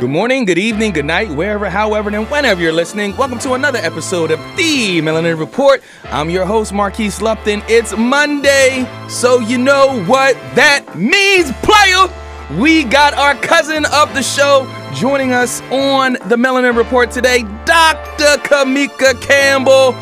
[0.00, 3.16] Good morning, good evening, good night, wherever, however, and whenever you're listening.
[3.16, 5.82] Welcome to another episode of The Melanin Report.
[6.04, 7.64] I'm your host, Marquise Lupton.
[7.68, 12.60] It's Monday, so you know what that means, player.
[12.60, 18.40] We got our cousin of the show joining us on The Melanin Report today, Dr.
[18.44, 19.96] Kimeka Campbell.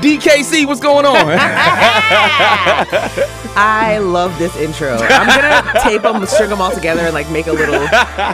[0.00, 1.16] DKC, what's going on?
[3.56, 4.96] I love this intro.
[4.96, 7.82] I'm gonna tape them, string them all together, and like make a little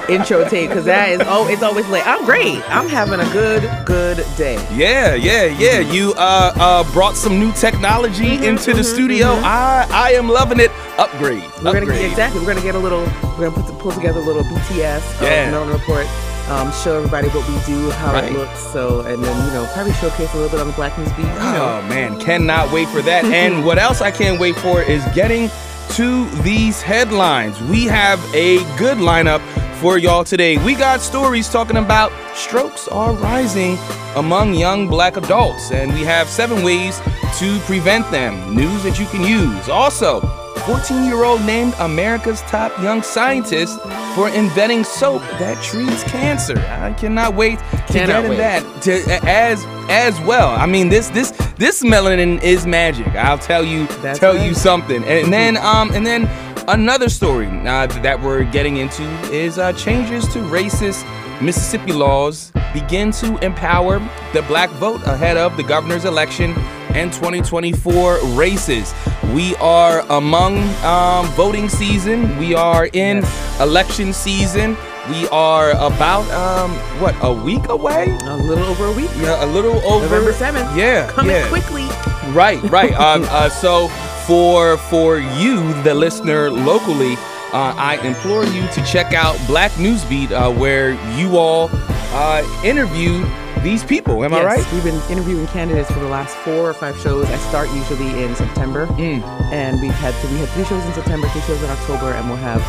[0.15, 2.07] intro tape because that is oh, it's always late.
[2.07, 2.63] I'm great.
[2.71, 4.55] I'm having a good, good day.
[4.75, 5.79] Yeah, yeah, yeah.
[5.81, 9.29] You uh, uh, brought some new technology Mm-hmm, into the studio.
[9.43, 10.71] I I am loving it.
[10.99, 11.43] Upgrade.
[11.63, 12.41] We're gonna get exactly.
[12.41, 13.05] We're gonna get a little.
[13.39, 15.49] We're gonna put pull together a little BTS Yeah.
[15.49, 16.07] of Melanin Report.
[16.49, 18.25] Um, show everybody what we do, how Right.
[18.25, 18.61] it looks.
[18.73, 21.23] So, and then you know, probably showcase a little bit on the Black News Beat.
[21.27, 23.25] You know, Oh man, cannot wait for that.
[23.25, 25.51] and what else I can't wait for is getting
[25.91, 27.61] to these headlines.
[27.63, 29.41] We have a good lineup
[29.81, 30.57] for y'all today.
[30.59, 33.77] We got stories talking about strokes are rising
[34.15, 37.01] among young black adults, and we have seven ways
[37.39, 38.55] to prevent them.
[38.55, 39.69] News that you can use.
[39.69, 40.21] Also,
[40.67, 43.81] 14 year old named America's top young scientist
[44.17, 46.59] for inventing soap that treats cancer.
[46.59, 48.37] I cannot wait to Cannot get in wait.
[48.39, 50.49] that to, as as well.
[50.51, 53.07] I mean, this this this melanin is magic.
[53.15, 54.45] I'll tell you That's tell right.
[54.45, 55.05] you something.
[55.05, 56.29] And then um and then
[56.67, 61.05] another story uh, that we're getting into is uh, changes to racist
[61.41, 63.99] Mississippi laws begin to empower
[64.33, 66.55] the black vote ahead of the governor's election
[66.95, 68.95] and 2024 races.
[69.35, 72.37] We are among um, voting season.
[72.39, 73.61] We are in Yes.
[73.61, 74.77] election season.
[75.11, 76.71] We are about um,
[77.01, 78.17] what a week away.
[78.25, 79.11] a little over a week.
[79.19, 80.77] Yeah, a little over November 7th.
[80.77, 81.49] Yeah, Coming yeah.
[81.49, 81.87] quickly.
[82.33, 82.93] Right, right.
[82.95, 83.89] um, uh, so
[84.27, 87.15] for for you, the listener locally,
[87.53, 91.71] uh, I implore you to check out Black Newsbeat, uh, where you all
[92.13, 93.25] uh, interview
[93.63, 94.25] these people.
[94.25, 94.73] Am I yes, right?
[94.73, 97.27] We've been interviewing candidates for the last four or five shows.
[97.27, 99.23] I start usually in September, Mm.
[99.53, 102.37] and we've had we had three shows in September, three shows in October, and we'll
[102.39, 102.61] have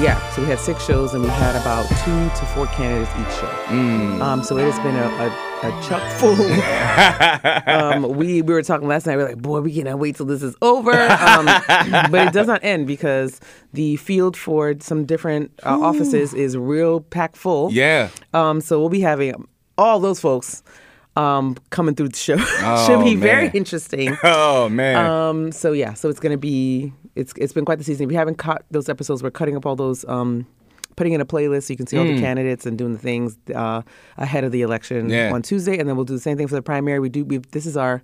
[0.00, 0.18] yeah.
[0.32, 3.46] So we had six shows, and we had about two to four candidates each show.
[3.68, 4.20] Mm.
[4.20, 6.34] Um, so it has been a, a, a chuck full.
[7.66, 9.16] um, we we were talking last night.
[9.16, 10.90] We are like, boy, we cannot wait till this is over.
[10.92, 11.46] Um,
[12.10, 13.40] but it does not end because
[13.72, 17.72] the field for some different uh, offices is real packed full.
[17.72, 18.08] yeah.
[18.32, 19.46] Um, so we'll be having
[19.78, 20.62] all those folks
[21.16, 22.36] um, coming through the show.
[22.62, 24.16] Oh, Should be very interesting.
[24.24, 24.96] Oh man.
[25.06, 28.06] Um, so yeah, so it's gonna be it's it's been quite the season.
[28.06, 30.04] If you haven't caught those episodes, we're cutting up all those.
[30.06, 30.46] Um,
[30.96, 32.14] Putting in a playlist so you can see all Mm.
[32.14, 33.82] the candidates and doing the things uh,
[34.16, 35.32] ahead of the election Yeah.
[35.34, 37.00] on Tuesday, and then we'll do the same thing for the primary.
[37.00, 37.24] We do.
[37.24, 38.00] We this is our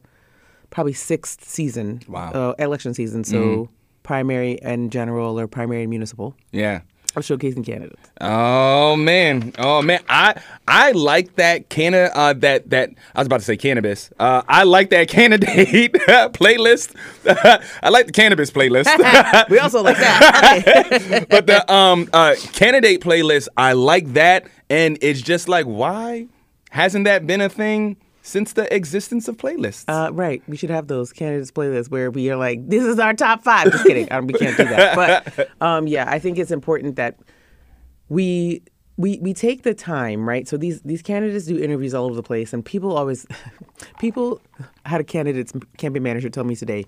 [0.70, 2.30] probably sixth season, Wow.
[2.32, 2.36] Mm-hmm.
[2.62, 3.22] uh, election season.
[3.22, 3.68] So
[4.02, 6.80] primary and general or primary and municipal yeah.
[7.16, 8.10] Of showcasing candidates.
[8.20, 12.16] Oh man, oh man, I I like that Canada.
[12.16, 14.10] uh, that that I was about to say cannabis.
[14.18, 15.92] Uh, I like that candidate
[16.34, 16.94] playlist.
[17.82, 18.86] I like the cannabis playlist.
[19.50, 21.26] we also like that.
[21.28, 26.26] but the um uh candidate playlist, I like that, and it's just like why
[26.70, 29.84] hasn't that been a thing since the existence of playlists?
[29.88, 30.42] Uh, right.
[30.48, 33.70] We should have those candidates playlists where we are like, this is our top five.
[33.70, 34.00] Just kidding.
[34.10, 34.96] Um, we can't do that.
[34.96, 37.18] But um, yeah, I think it's important that
[38.08, 38.62] we
[39.00, 40.46] we we take the time, right?
[40.46, 43.26] So these these candidates do interviews all over the place, and people always
[43.98, 44.42] people
[44.84, 46.84] had a candidate's campaign manager tell me today,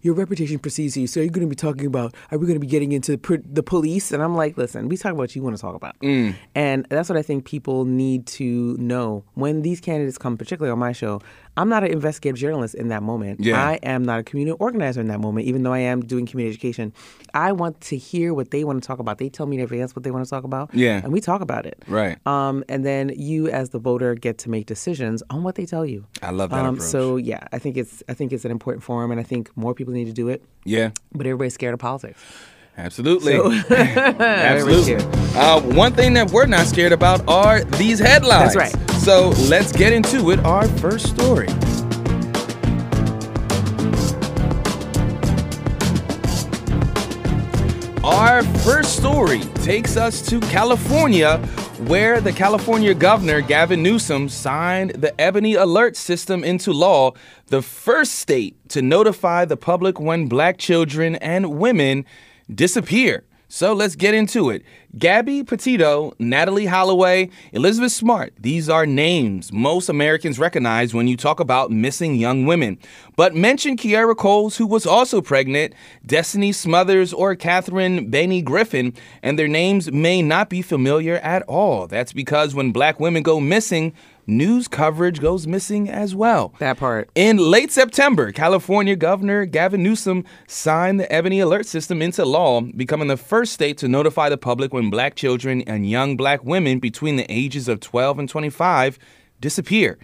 [0.00, 1.06] your reputation precedes you.
[1.06, 2.14] So you're going to be talking about?
[2.32, 4.10] Are we going to be getting into the, the police?
[4.10, 6.34] And I'm like, listen, we talk about what you want to talk about, mm.
[6.56, 10.80] and that's what I think people need to know when these candidates come, particularly on
[10.80, 11.20] my show.
[11.56, 13.40] I'm not an investigative journalist in that moment.
[13.40, 13.62] Yeah.
[13.62, 16.54] I am not a community organizer in that moment, even though I am doing community
[16.54, 16.94] education.
[17.34, 19.18] I want to hear what they want to talk about.
[19.18, 20.74] They tell me in advance what they want to talk about.
[20.74, 21.00] Yeah.
[21.04, 21.82] And we talk about it.
[21.86, 22.16] Right.
[22.26, 25.84] Um, and then you, as the voter, get to make decisions on what they tell
[25.84, 26.06] you.
[26.22, 26.88] I love that Um, approach.
[26.88, 29.74] so yeah, I think it's I think it's an important forum, and I think more
[29.74, 30.42] people need to do it.
[30.64, 32.18] yeah, But everybody's scared of politics.
[32.76, 33.34] Absolutely.
[33.34, 33.70] Everybody's
[34.20, 34.94] Absolutely.
[35.38, 38.54] Uh, one thing that we're not scared about are these headlines.
[38.54, 38.90] That's right.
[39.00, 40.40] So let's get into it.
[40.40, 41.48] Our first story.
[48.04, 51.38] Our first story takes us to California,
[51.86, 57.12] where the California governor, Gavin Newsom, signed the Ebony Alert System into law,
[57.46, 62.04] the first state to notify the public when black children and women
[62.54, 63.24] disappear.
[63.54, 64.62] So let's get into it.
[64.96, 68.32] Gabby Petito, Natalee Holloway, Elizabeth Smart.
[68.40, 72.78] These are names most Americans recognize when you talk about missing young women.
[73.14, 75.74] But mention Kierra Coles, who was also pregnant,
[76.06, 81.86] Destiny Smothers, or Catherine Bainey Griffin, and their names may not be familiar at all.
[81.86, 83.92] That's because when black women go missing,
[84.26, 86.54] news coverage goes missing as well.
[86.58, 87.10] That part.
[87.14, 93.08] In late September, California Governor Gavin Newsom signed the Ebony Alert System into law, becoming
[93.08, 97.16] the first state to notify the public when black children and young black women between
[97.16, 98.98] the ages of 12 and 25
[99.40, 99.98] disappear.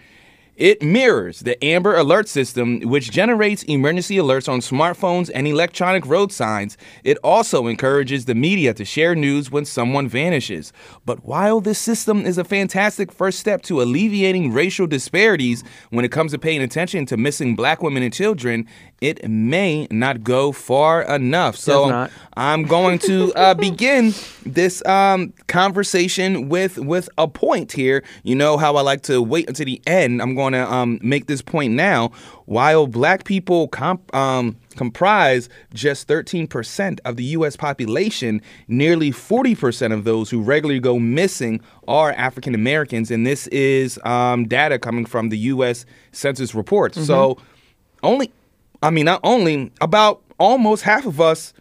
[0.58, 6.32] It mirrors the Amber Alert system, which generates emergency alerts on smartphones and electronic road
[6.32, 6.76] signs.
[7.05, 10.72] It also encourages the media to share news when someone vanishes.
[11.06, 16.10] But while this system is a fantastic first step to alleviating racial disparities when it
[16.10, 18.66] comes to paying attention to missing black women and children,
[19.00, 21.54] it may not go far enough.
[21.54, 22.08] So.
[22.38, 24.14] I'm going to uh, begin
[24.46, 28.04] this um, conversation with with a point here.
[28.22, 30.22] You know how I like to wait until the end.
[30.22, 32.11] I'm going to um, make this point now.
[32.47, 37.56] While black people comp- um, comprise just 13% of the U.S.
[37.56, 43.99] population, nearly 40% of those who regularly go missing are African Americans, and this is
[44.05, 45.85] um, data coming from the U.S.
[46.12, 47.05] Census reports.
[47.06, 47.39] So
[48.03, 48.33] only
[48.83, 51.53] I mean, not only about almost half of us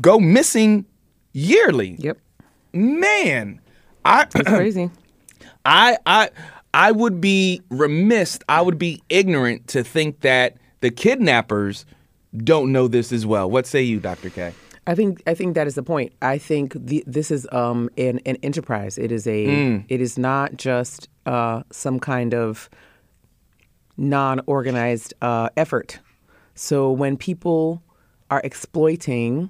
[0.00, 0.84] go missing
[1.32, 1.96] yearly.
[1.98, 2.18] Yep.
[2.72, 3.60] Man,
[4.04, 4.90] I It's crazy.
[5.64, 6.30] I I
[6.76, 11.86] I would be remiss, I would be ignorant to think that the kidnappers
[12.36, 13.50] don't know this as well.
[13.50, 14.28] What say you, Dr.
[14.28, 14.52] K?
[14.86, 16.12] I think I think that is the point.
[16.20, 18.98] I think the, this is um, an, an enterprise.
[18.98, 19.46] It is a.
[19.88, 22.68] It is not just uh, some kind of
[23.96, 25.98] non-organized uh, effort.
[26.54, 27.82] So when people
[28.30, 29.48] are exploiting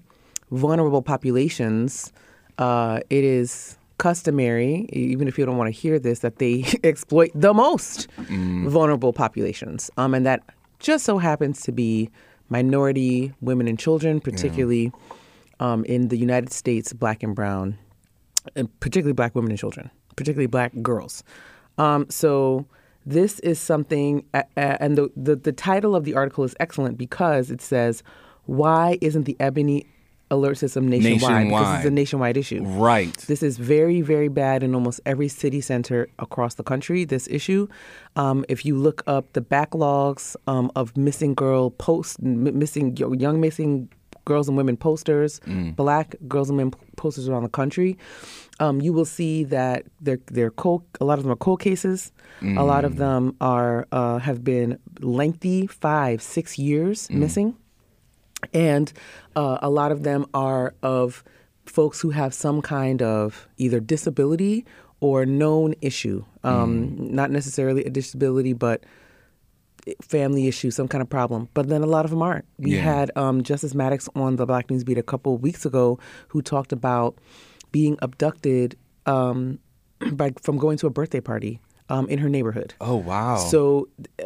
[0.53, 2.13] vulnerable populations,
[2.57, 7.31] uh, it is customary, even if you don't want to hear this, that they exploit
[7.35, 10.43] the most vulnerable populations, um, and that
[10.79, 12.11] just so happens to be
[12.49, 14.93] minority women and children, particularly
[15.61, 17.79] um, in the United States, black and brown,
[18.55, 21.25] and particularly black women and children, particularly black girls.
[21.79, 22.67] Um, so
[23.05, 26.99] this is something, uh, uh, and the, the the title of the article is excellent
[26.99, 28.03] because it says,
[28.45, 29.87] "Why isn't the Ebony
[30.31, 31.77] Alert System nationwide?" Because Nationwide.
[31.77, 32.63] it's a nationwide issue.
[32.65, 33.17] Right.
[33.27, 37.05] This is very, very bad in almost every city center across the country.
[37.05, 37.69] This issue,
[38.17, 43.41] um, if you look up the backlogs um, of missing girl posts, m- missing young
[43.41, 43.89] missing
[44.25, 45.41] girls and women posters,
[45.77, 47.97] black girls and women posters around the country,
[48.59, 50.83] um, you will see that they're they're cold.
[51.01, 52.11] A lot of them are cold cases.
[52.43, 57.55] A lot of them are uh, have been lengthy, five, six years missing
[58.53, 58.93] and
[59.35, 61.23] uh, a lot of them are of
[61.65, 64.65] folks who have some kind of either disability
[65.01, 68.85] or known issue, um, not necessarily a disability, but
[70.03, 71.49] family issue, some kind of problem.
[71.55, 72.45] But then a lot of them aren't.
[72.59, 72.83] We Yeah.
[72.83, 75.99] had um, Justice Maddox on the Black News Beat a couple of weeks ago,
[76.29, 77.17] who talked about
[77.73, 79.59] being abducted um,
[80.13, 82.75] by from going to a birthday party um, in her neighborhood.
[82.81, 83.37] Oh wow.
[83.37, 83.89] So
[84.21, 84.25] uh,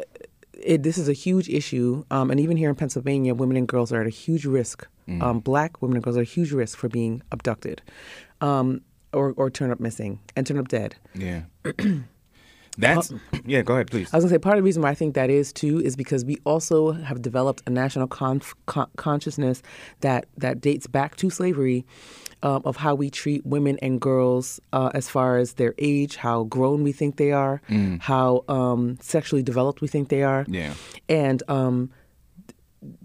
[0.62, 3.92] it, this is a huge issue, um, and even here in Pennsylvania, women and girls
[3.92, 4.86] are at a huge risk.
[5.20, 7.82] Um, black women and girls are at a huge risk for being abducted,
[8.40, 8.80] um,
[9.12, 10.94] or or turn up missing and turn up dead.
[11.14, 11.42] yeah.
[12.78, 13.12] That's
[13.44, 13.62] yeah.
[13.62, 14.12] Go ahead, please.
[14.12, 15.96] I was gonna say part of the reason why I think that is too is
[15.96, 19.62] because we also have developed a national conf- con- consciousness
[20.00, 21.84] that that dates back to slavery
[22.42, 26.44] um, of how we treat women and girls uh, as far as their age, how
[26.44, 27.60] grown we think they are,
[28.00, 30.72] how um, sexually developed we think they are, Yeah.
[31.08, 31.90] and um,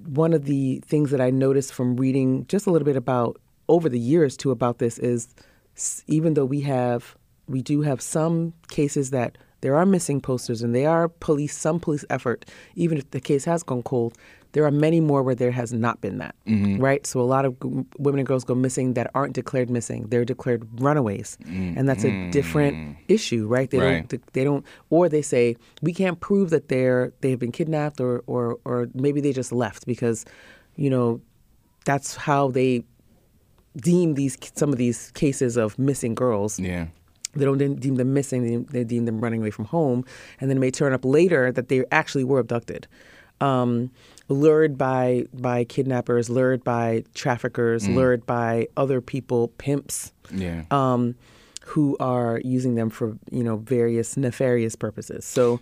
[0.06, 3.90] one of the things that I noticed from reading just a little bit about over
[3.90, 5.34] the years too about this is
[6.08, 10.76] even though we have we do have some cases that there are missing posters and
[10.76, 12.46] they are police some police effort
[12.76, 14.16] even if the case has gone cold
[14.52, 16.78] there are many more where there has not been that mm-hmm.
[16.82, 17.06] right?
[17.06, 20.06] So a lot of g- women and girls go missing that aren't declared missing.
[20.08, 21.78] They're declared runaways mm-hmm.
[21.78, 23.02] and that's a different mm-hmm.
[23.10, 23.70] issue right?
[23.70, 24.08] They Right.
[24.08, 28.24] don't they don't or they say we can't prove that they're they've been kidnapped or
[28.28, 30.24] or or maybe they just left because
[30.78, 31.20] you know
[31.84, 32.86] that's how they
[33.76, 36.60] deem these some of these cases of missing girls.
[36.60, 36.86] Yeah.
[37.36, 40.04] They don't deem them missing they, deem them running away from home
[40.40, 42.88] and then it may turn up later that they actually were abducted
[43.42, 43.92] um,
[44.30, 50.64] lured by by kidnappers lured by traffickers lured by other people pimps Yeah.
[50.72, 51.16] um,
[51.66, 55.26] who are using them for you know various nefarious purposes.
[55.26, 55.60] So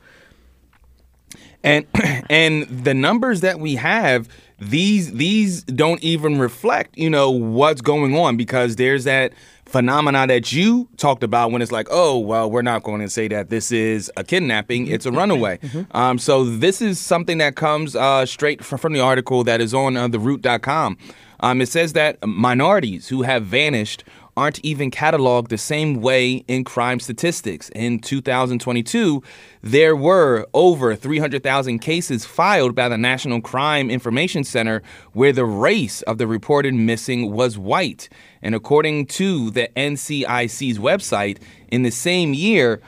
[1.64, 1.86] and
[2.30, 4.28] and the numbers that we have
[4.60, 9.34] these these don't even reflect you know what's going on because there's that
[9.74, 13.28] phenomena that you talked about when it's like oh well we're not going to say
[13.28, 15.60] that this is a kidnapping it's a runaway.
[15.92, 19.74] Um, so this is something that comes uh, straight from, from the article that is
[19.74, 20.98] on uh, theroot.com
[21.40, 24.04] um, it says that minorities who have vanished
[24.36, 27.70] aren't even cataloged the same way in crime statistics.
[27.76, 29.22] In 2022,
[29.62, 34.82] there were over 300,000 cases filed by the National Crime Information Center
[35.14, 38.10] where the race of the reported missing was white.
[38.44, 42.82] And according to the NCIC's website, in the same year,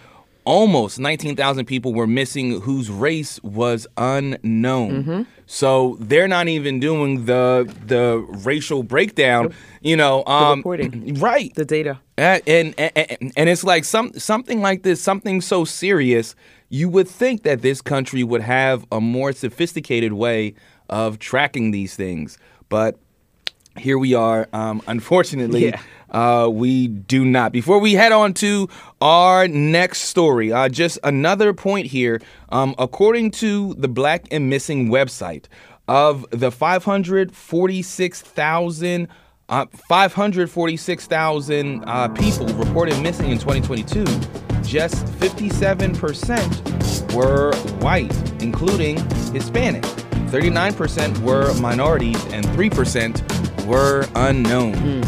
[0.43, 5.03] almost 19,000 people were missing whose race was unknown.
[5.03, 5.21] Mm-hmm.
[5.47, 11.15] So they're not even doing the the racial breakdown, you know, um reporting.
[11.19, 11.53] right.
[11.55, 11.99] The data.
[12.17, 16.35] And, and and and it's like some something like this, something so serious,
[16.69, 20.53] you would think that this country would have a more sophisticated way
[20.89, 22.37] of tracking these things.
[22.69, 22.99] But
[23.77, 24.47] here we are.
[24.53, 25.79] Um, unfortunately, Yeah.
[26.11, 27.51] uh, we do not.
[27.51, 28.69] Before we head on to
[29.01, 32.21] our next story, uh, just another point here.
[32.49, 35.45] Um, according to the Black and Missing website,
[35.87, 39.07] of the 546,000
[39.47, 44.03] uh, 546,000 uh, people reported missing in 2022,
[44.63, 48.97] just 57% were white, including
[49.31, 49.83] Hispanic.
[50.31, 53.21] 39% were minorities, and 3%
[53.65, 55.03] were unknown.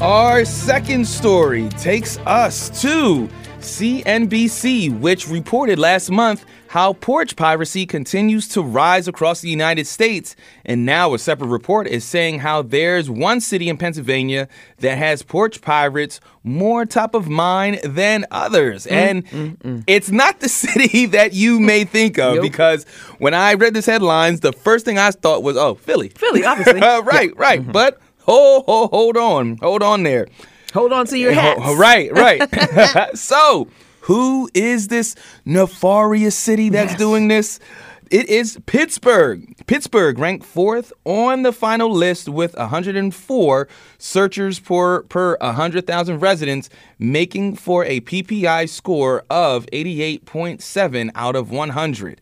[0.00, 3.28] Our second story takes us to
[3.60, 10.36] CNBC, which reported last month how porch piracy continues to rise across the United States.
[10.64, 14.48] And now a separate report is saying how there's one city in Pennsylvania
[14.78, 18.86] that has porch pirates more top of mind than others.
[18.86, 19.84] Mm, and mm, mm.
[19.86, 22.42] it's not the city that you may think of Nope.
[22.42, 22.84] because
[23.18, 26.10] when I read this headlines, the first thing I thought was, oh, Philly.
[26.10, 26.80] Philly, obviously.
[26.80, 27.62] Uh, right, right.
[27.62, 27.72] Mm-hmm.
[27.72, 30.28] But hold, hold, hold on, hold on there.
[30.74, 31.60] Hold on to your hats.
[31.62, 33.16] Oh, right, right.
[33.16, 33.68] so,
[34.08, 36.98] who is this nefarious city that's Yes.
[36.98, 37.60] doing this?
[38.10, 39.54] It is Pittsburgh.
[39.66, 47.56] Pittsburgh ranked fourth on the final list with 104 searchers per, per 100,000 residents, making
[47.56, 52.20] for a PPI score of 88.7 out of 100.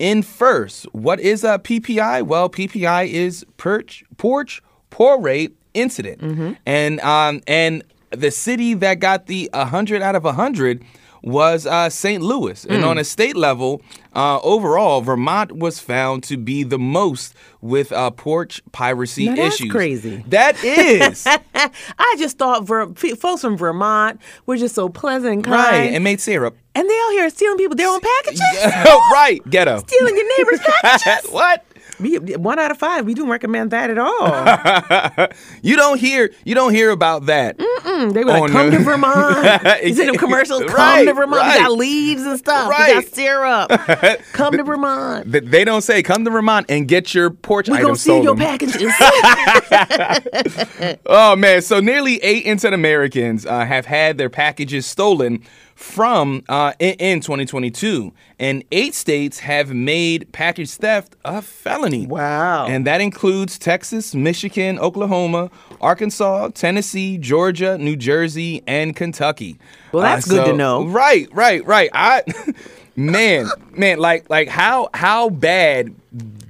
[0.00, 2.22] In first, what is a PPI?
[2.22, 9.26] Well, PPI is perch, porch poor rate incident, and um, and the city that got
[9.26, 10.82] the 100 out of 100
[11.22, 12.22] was uh, St.
[12.22, 12.64] Louis.
[12.64, 13.82] And on a state level,
[14.14, 19.56] uh, overall, Vermont was found to be the most with uh, porch piracy Now that's
[19.56, 19.70] issues.
[19.72, 20.24] crazy.
[20.28, 21.26] That is.
[21.26, 25.56] I just thought Ver- folks from Vermont were just so pleasant and kind.
[25.56, 25.92] right.
[25.94, 26.56] And made syrup.
[26.74, 28.40] And they out here stealing people their own packages.
[29.12, 29.40] right.
[29.50, 29.78] Ghetto.
[29.86, 31.30] stealing your neighbor's packages.
[31.30, 31.64] what?
[32.00, 33.04] We, one out of five.
[33.06, 35.28] We don't recommend that at all.
[35.62, 37.58] You don't hear you don't hear about that.
[37.58, 38.78] Mm, they were like, "Come no.
[38.78, 40.62] to Vermont." You see them commercials?
[40.64, 41.46] Come Right, to Vermont.
[41.46, 42.68] We got leaves and stuff.
[42.68, 44.22] We got syrup.
[44.32, 45.30] Come to Vermont.
[45.32, 48.36] Th- They don't say come to Vermont and get your porch We gonna steal your
[48.36, 48.92] packages.
[51.06, 55.42] Oh man, so nearly eight innocent Americans uh, have had their packages stolen
[55.78, 62.04] from uh, in, in 2022, and eight states have made package theft a felony.
[62.04, 62.66] Wow.
[62.66, 69.56] And that includes Texas, Michigan, Oklahoma, Arkansas, Tennessee, Georgia, New Jersey, and Kentucky.
[69.60, 70.84] Uh, Well, that's good to know.
[70.84, 71.90] Right, right, right.
[71.92, 72.24] I,
[72.96, 75.94] man, man, like, like how how bad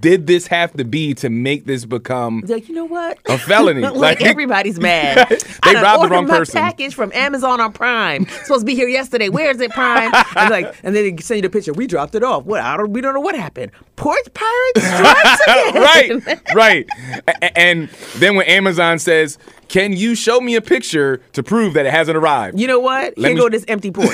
[0.00, 3.18] did this have to be to make this become like, you know what?
[3.28, 3.80] a felony?
[3.82, 5.28] like, Like- everybody's mad.
[5.64, 6.54] They I robbed the wrong my person.
[6.60, 8.26] package from Amazon on Prime.
[8.28, 9.28] Supposed to be here yesterday.
[9.28, 10.12] Where is it, Prime?
[10.36, 11.72] And like, and then they send you the picture.
[11.74, 12.44] We dropped it off.
[12.44, 12.60] What?
[12.62, 12.92] I don't.
[12.92, 13.72] We don't know what happened.
[13.96, 14.84] Porch pirates
[15.46, 16.86] right, right.
[17.56, 19.36] And then when Amazon says,
[19.68, 23.16] "Can you show me a picture to prove that it hasn't arrived?" You know what?
[23.16, 24.08] Let here me- go this empty porch.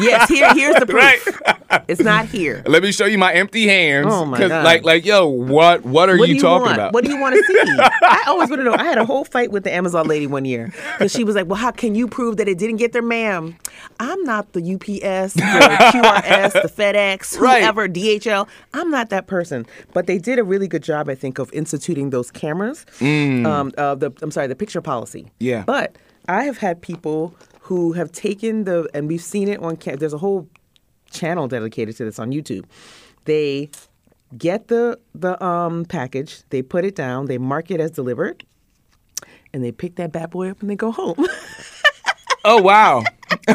[0.00, 1.40] yes, here, here's the proof.
[1.88, 2.62] It's not here.
[2.66, 4.08] Let me show you my empty hands.
[4.10, 4.64] Oh, my God.
[4.64, 6.74] Like, like, yo, what, what are What you, you talking want?
[6.74, 6.92] about?
[6.92, 7.58] What do you want to see?
[8.02, 8.74] I always want to know.
[8.74, 11.46] I had a whole fight with the Amazon lady one year because she was like,
[11.46, 13.56] "Well, how can you prove that it didn't get there, ma'am?
[14.00, 17.62] I'm not the UPS, the QRS, the FedEx, Right.
[17.62, 18.48] whoever, DHL.
[18.74, 22.10] I'm not that person." But they did a really good job, I think, of instituting
[22.10, 22.84] those cameras.
[23.00, 25.30] Um, uh, the I'm sorry, the picture policy.
[25.38, 25.64] Yeah.
[25.66, 25.96] But
[26.28, 29.76] I have had people who have taken the, and we've seen it on.
[29.76, 30.48] Cam- there's a whole
[31.10, 32.64] channel dedicated to this on YouTube.
[33.24, 33.70] They
[34.36, 38.44] get the the um, package, they put it down, they mark it as delivered,
[39.52, 41.26] and they pick that bad boy up and they go home.
[42.42, 43.04] Oh wow.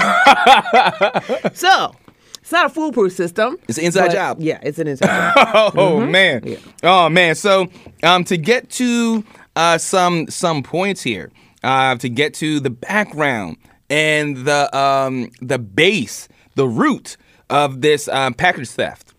[1.54, 1.96] so
[2.40, 3.58] it's not a foolproof system.
[3.68, 4.38] It's an inside but- job.
[4.40, 5.74] Yeah, it's an inside job.
[5.76, 6.58] Oh man.
[6.84, 7.34] Oh man.
[7.36, 7.68] So
[8.04, 9.24] um to get to
[9.56, 11.32] uh some some points here,
[11.64, 13.58] uh to get to the background
[13.90, 17.18] and the um the base, the root
[17.50, 19.14] of this um, package theft.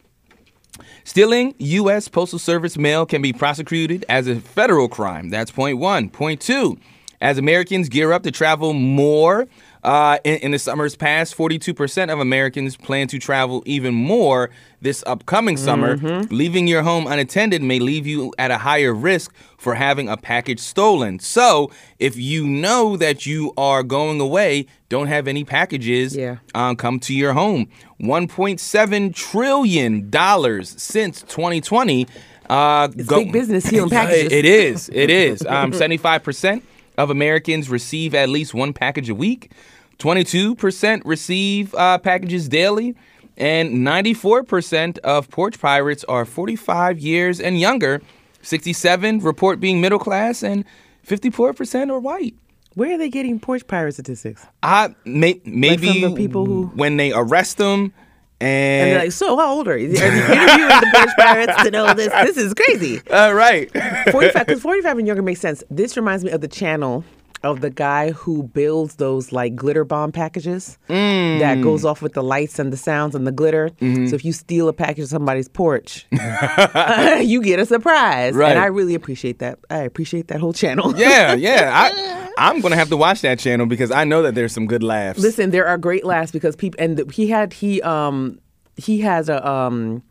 [1.04, 2.08] Stealing U.S.
[2.08, 5.30] Postal Service mail can be prosecuted as a federal crime.
[5.30, 6.10] That's point one.
[6.10, 6.78] Point two,
[7.20, 9.46] as Americans gear up to travel more
[9.86, 14.50] uh, in, in the summers past, 42% of Americans plan to travel even more
[14.82, 15.96] this upcoming summer.
[16.30, 20.60] Leaving your home unattended may leave you at a higher risk for having a package
[20.60, 21.18] stolen.
[21.20, 26.36] So, if you know that you are going away, don't have any packages Yeah.
[26.54, 27.68] um, come to your home.
[28.00, 32.06] 1.7 trillion dollars since 2020.
[32.48, 34.32] Uh, It's big business stealing packages.
[34.32, 34.90] It is.
[34.92, 35.42] It is.
[35.46, 36.62] Um, 75%
[36.98, 39.50] of Americans receive at least one package a week.
[39.98, 42.94] 22% receive uh, packages daily.
[43.38, 48.00] And 94% of porch pirates are 45 years and younger.
[48.40, 50.64] 67 report being middle class, and
[51.06, 52.34] 54% are white.
[52.74, 54.46] Where are they getting porch pirate statistics?
[54.62, 57.92] I may, maybe the people who- when they arrest them
[58.40, 59.88] And and, they're like, so how old are you?
[59.88, 62.12] Are you interviewing the porch pirates to know this?
[62.12, 63.00] This is crazy.
[63.10, 63.70] uh, right
[64.12, 67.02] 45 because 45 and younger makes sense this reminds me of the channel
[67.42, 71.38] of the guy who builds those like glitter bomb packages Mm.
[71.40, 74.06] that goes off with the lights and the sounds and the glitter Mm-hmm.
[74.06, 76.06] so if you steal a package of somebody's porch
[77.20, 78.50] you get a surprise Right.
[78.50, 81.70] and i really appreciate that i appreciate that whole channel yeah yeah
[82.38, 84.82] I, i'm gonna have to watch that channel because i know that there's some good
[84.82, 88.38] laughs listen there are great laughs because people and the, he had he um
[88.76, 90.02] he has a um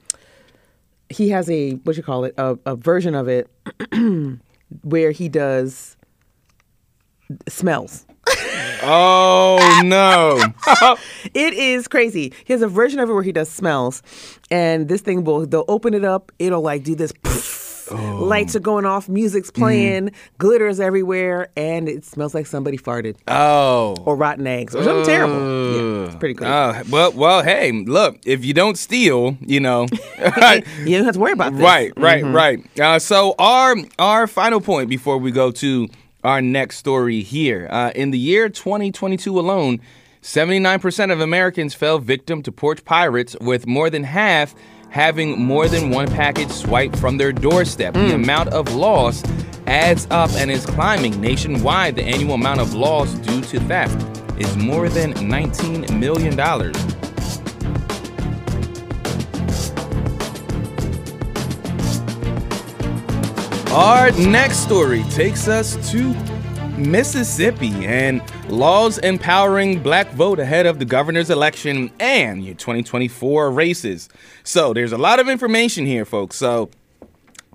[1.09, 3.49] he has a what you call it a, a version of it
[4.83, 5.97] where he does
[7.47, 8.05] smells
[8.83, 10.39] oh no
[11.33, 12.33] It is crazy.
[12.45, 14.01] He has a version of it where he does smells,
[14.49, 16.31] and this thing will they'll open it up.
[16.39, 17.11] It'll like do this.
[17.91, 18.23] Oh.
[18.23, 20.35] Lights are going off, music's playing, mm-hmm.
[20.39, 25.35] glitters everywhere, and it smells like somebody farted oh or rotten eggs or something terrible.
[25.35, 26.51] Yeah, it's pretty crazy.
[26.51, 29.83] Oh, well, well, hey, look, if you don't steal, you know,
[30.17, 31.61] you don't have to worry about this.
[31.61, 32.35] right, right, mm-hmm.
[32.35, 32.79] right.
[32.79, 35.87] Uh, so our our final point before we go to
[36.25, 37.67] our next story here.
[37.71, 39.79] Uh, in the year 2022 alone,
[40.21, 44.55] 79% of Americans fell victim to porch pirates, with more than half
[44.89, 47.93] having more than one package swiped from their doorstep.
[47.93, 49.23] The amount of loss
[49.67, 51.97] adds up and is climbing nationwide.
[51.97, 54.01] The annual amount of loss due to theft
[54.39, 56.35] is more than $19 million.
[63.75, 66.13] Our next story takes us to
[66.77, 74.07] Mississippi and laws empowering black vote ahead of the governor's election and your 2024 races.
[74.45, 76.37] So there's a lot of information here, folks.
[76.37, 76.69] So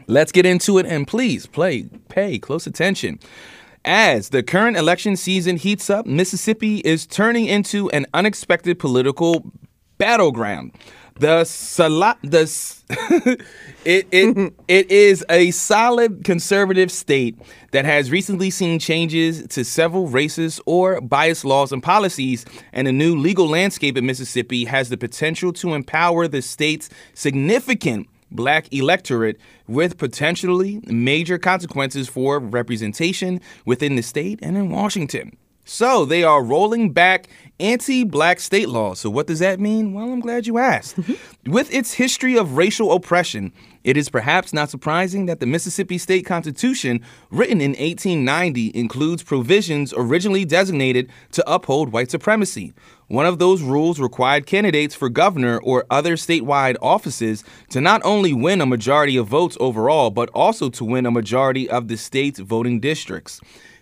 [0.09, 3.19] let's get into it and please play pay close attention.
[3.83, 9.51] As the current election season heats up, Mississippi is turning into an unexpected political
[9.97, 10.73] battleground.
[11.21, 12.83] The sala- the s-
[13.85, 17.39] it it it is a solid conservative state
[17.73, 22.93] that has recently seen changes to several racist or biased laws and policies, and a
[22.93, 29.39] new legal landscape in Mississippi has the potential to empower the state's significant black electorate
[29.69, 35.37] with potentially major consequences for representation within the state and in Washington.
[35.73, 37.29] So they are rolling back
[37.61, 38.99] anti black state laws.
[38.99, 39.93] So, what does that mean?
[39.93, 40.97] Well, I'm glad you asked.
[40.97, 41.53] Mm-hmm.
[41.53, 43.53] With its history of racial oppression,
[43.85, 49.95] it is perhaps not surprising that the Mississippi State Constitution, written in 1890, includes provisions
[49.97, 52.73] originally designated to uphold white supremacy.
[53.07, 58.33] One of those rules required candidates for governor or other statewide offices to not only
[58.33, 62.41] win a majority of votes overall, but also to win a majority of the state's
[62.41, 63.41] voting districts.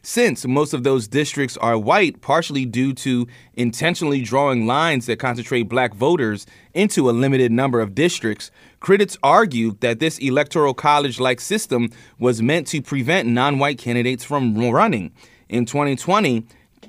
[0.09, 5.64] Since most of those districts are white, partially due to intentionally drawing lines that concentrate
[5.64, 11.42] black voters into a limited number of districts, critics argue that this electoral college like
[11.42, 15.12] system was meant to prevent non white candidates from running.
[15.51, 16.42] In 2020,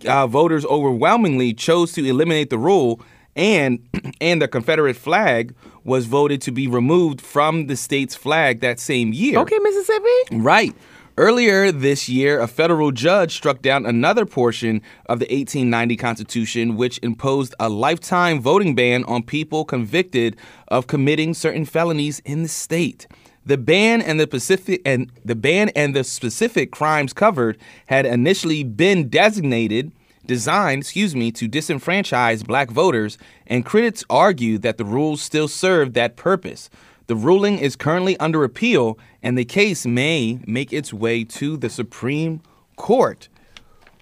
[0.07, 3.01] uh, voters overwhelmingly chose to eliminate the rule,
[3.35, 3.85] and
[4.21, 5.53] and the Confederate flag
[5.83, 9.39] was voted to be removed from the state's flag that same year.
[9.39, 10.37] Okay, Mississippi.
[10.37, 10.73] Right.
[11.19, 16.97] Earlier this year, a federal judge struck down another portion of the 1890 Constitution, which
[17.03, 20.37] imposed a lifetime voting ban on people convicted
[20.69, 23.05] of committing certain felonies in the state.
[23.45, 28.63] The ban and the specific and the ban and the specific crimes covered had initially
[28.63, 29.91] been designated
[30.25, 35.95] designed, excuse me, to disenfranchise black voters, and critics argue that the rules still serve
[35.95, 36.69] that purpose.
[37.09, 41.67] The ruling is currently under appeal, and the case may make its way to the
[41.67, 42.39] Supreme
[42.75, 43.29] Court.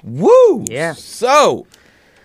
[0.03, 0.65] Woo!
[0.67, 0.91] Yeah.
[0.91, 1.67] So,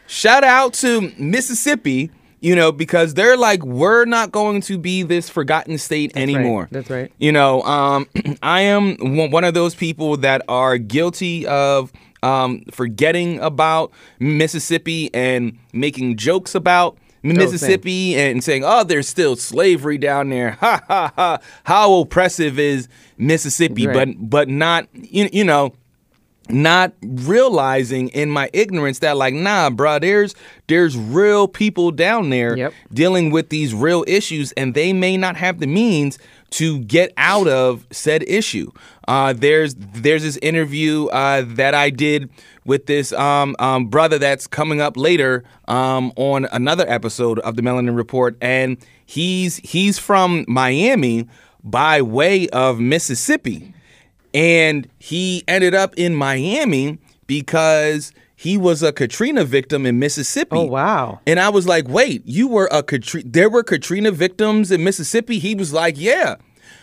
[0.08, 5.30] shout out to Mississippi, you know, because they're like, we're not going to be this
[5.30, 6.66] forgotten state anymore.
[6.72, 7.12] That's right.
[7.18, 8.08] You know, um,
[8.42, 11.92] I am one one of those people that are guilty of
[12.24, 19.98] um, forgetting about Mississippi and making jokes about Mississippi and saying, "Oh, there's still slavery
[19.98, 21.38] down there." Ha ha ha!
[21.64, 23.86] How oppressive is Mississippi?
[23.86, 23.94] Right.
[24.18, 25.74] But but not you, you know
[26.48, 30.34] not realizing in my ignorance that like nah bruh there's
[30.66, 32.72] there's real people down there Yep.
[32.92, 36.18] dealing with these real issues and they may not have the means
[36.50, 38.70] to get out of said issue
[39.08, 42.30] uh, there's there's this interview uh, that I did
[42.64, 47.62] with this um, um, brother that's coming up later um, on another episode of the
[47.62, 51.28] Melanin Report and he's he's from Miami
[51.64, 53.74] by way of Mississippi
[54.34, 58.12] and he ended up in Miami because
[58.42, 60.56] he was a Katrina victim in Mississippi.
[60.56, 61.20] Oh, wow.
[61.26, 65.38] And I was like, "Wait, you were a Katrina there were Katrina victims in Mississippi?"
[65.38, 66.36] He was like, "Yeah.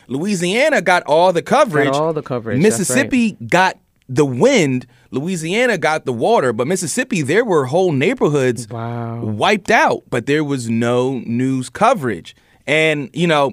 [0.09, 1.89] Louisiana got all the coverage.
[1.93, 7.65] all the coverage, Mississippi got the wind, Louisiana got the water, but Mississippi there were
[7.65, 9.21] whole neighborhoods Wow.
[9.23, 12.35] wiped out, but there was no news coverage.
[12.65, 13.51] And, you know,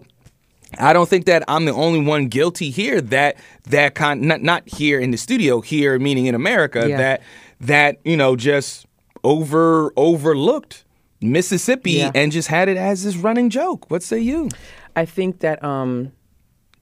[0.78, 3.36] I don't think that I'm the only one guilty here that
[3.68, 6.96] that con not not here in the studio here meaning in America Yeah.
[6.96, 7.22] that
[7.60, 8.84] that you know just
[9.24, 10.84] over overlooked
[11.20, 12.10] Mississippi Yeah.
[12.14, 13.90] and just had it as this running joke.
[13.90, 14.48] What say you?
[14.96, 16.12] I think that um,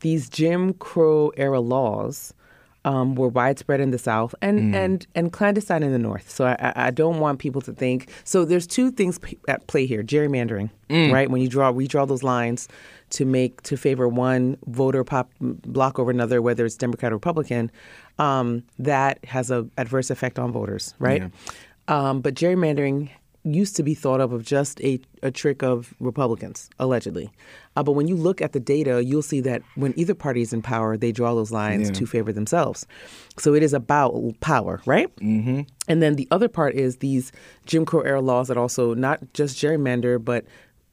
[0.04, 2.32] these Jim Crow era laws
[2.86, 6.28] um, were widespread in the South and, and, and clandestine in the North.
[6.28, 8.10] So I, I- don't want people to think.
[8.24, 10.68] So there's two things p- at play here: gerrymandering,
[11.12, 11.30] right?
[11.30, 12.68] When you draw, we draw those lines
[13.16, 17.70] to make to favor one voter pop block over another, whether it's Democrat or Republican.
[18.18, 21.22] Um, that has a adverse effect on voters, right?
[21.88, 23.08] Um, but gerrymandering
[23.44, 27.30] used to be thought of of just a, a trick of Republicans, allegedly.
[27.76, 30.52] Uh, but when you look at the data, you'll see that when either party is
[30.52, 32.86] in power, they draw those lines to favor themselves.
[33.36, 35.14] So it is about power, right?
[35.16, 35.62] Mm-hmm.
[35.88, 37.32] And then the other part is these
[37.66, 40.44] Jim Crow era laws that also not just gerrymander, but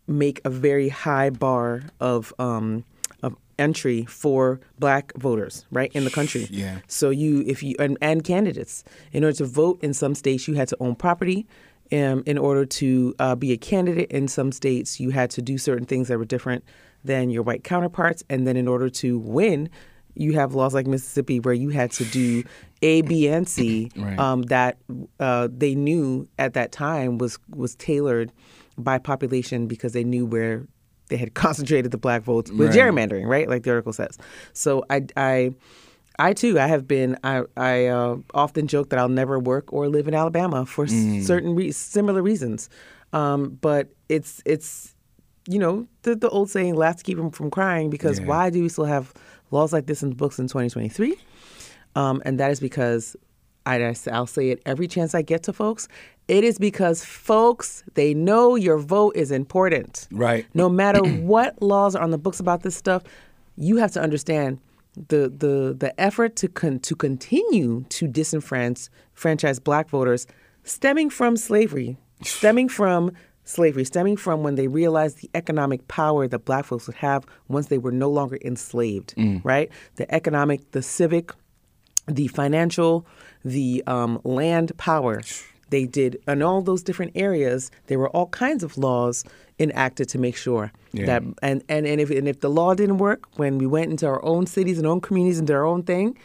[0.07, 2.83] make a very high bar of um,
[3.21, 6.47] of entry for black voters, right, in the country.
[6.49, 6.79] Yeah.
[6.87, 10.55] So you, if you, and, and candidates, in order to vote in some states, you
[10.55, 11.45] had to own property.
[11.93, 15.57] Um, in order to uh, be a candidate in some states, you had to do
[15.57, 16.63] certain things that were different
[17.03, 18.23] than your white counterparts.
[18.29, 19.69] And then in order to win,
[20.15, 22.43] you have laws like Mississippi where you had to do
[22.81, 24.17] A, B, and C Right.
[24.19, 24.77] um, that
[25.19, 28.31] uh, they knew at that time was was tailored
[28.77, 30.65] by population because they knew where
[31.09, 32.77] they had concentrated the black votes with Right.
[32.79, 33.49] gerrymandering, right?
[33.49, 34.17] Like the article says.
[34.53, 35.51] So I, I,
[36.19, 37.17] I too, I have been.
[37.23, 41.23] I, I uh, often joke that I'll never work or live in Alabama for Mm.
[41.23, 42.69] certain re- similar reasons.
[43.13, 44.95] Um, but it's it's
[45.47, 48.25] you know the the old saying, "Laughs to keep them from crying." Because Yeah.
[48.25, 49.13] why do we still have
[49.51, 51.15] laws like this in the books in 2023?
[51.95, 53.15] Um, and that is because
[53.65, 55.87] I, I'll say it every chance I get to folks.
[56.27, 60.07] It is because folks they know your vote is important.
[60.11, 60.45] Right.
[60.53, 63.03] No matter what laws are on the books about this stuff,
[63.57, 64.59] you have to understand
[64.95, 70.27] the the the effort to con- to continue to disenfranchise franchise black voters
[70.63, 73.11] stemming from slavery, stemming from
[73.43, 77.67] slavery, stemming from when they realized the economic power that black folks would have once
[77.67, 79.69] they were no longer enslaved, right?
[79.95, 81.31] The economic, the civic,
[82.07, 83.05] the financial,
[83.43, 85.21] the um, land power.
[85.71, 87.71] They did in all those different areas.
[87.87, 89.23] There were all kinds of laws
[89.57, 91.05] enacted to make sure Yeah.
[91.07, 94.05] that and, and and if and if the law didn't work, when we went into
[94.07, 96.17] our own cities and own communities and did our own thing,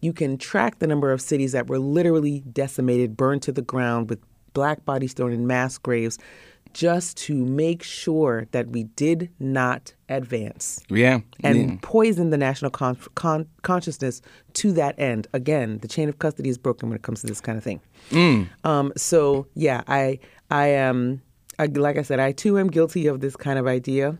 [0.00, 4.08] you can track the number of cities that were literally decimated, burned to the ground
[4.10, 4.20] with
[4.52, 6.18] black bodies thrown in mass graves,
[6.72, 11.20] just to make sure that we did not advance Yeah.
[11.42, 11.76] and yeah.
[11.82, 14.22] poison the national con- con- consciousness
[14.54, 15.26] to that end.
[15.32, 17.80] Again, the chain of custody is broken when it comes to this kind of thing.
[18.64, 20.18] Um, so yeah, I
[20.50, 21.22] I am
[21.58, 24.16] I, like I said, I too am guilty of this kind of idea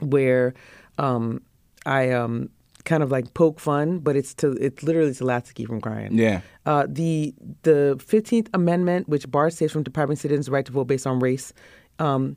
[0.00, 0.54] where
[0.98, 1.42] um,
[1.86, 2.48] I um,
[2.84, 5.80] kind of like poke fun, but it's to it's literally to laugh to keep from
[5.80, 6.16] crying.
[6.16, 6.40] Yeah.
[6.66, 10.84] Uh, the the Fifteenth Amendment, which bars states from depriving citizens the right to vote
[10.84, 11.52] based on race,
[11.98, 12.36] um,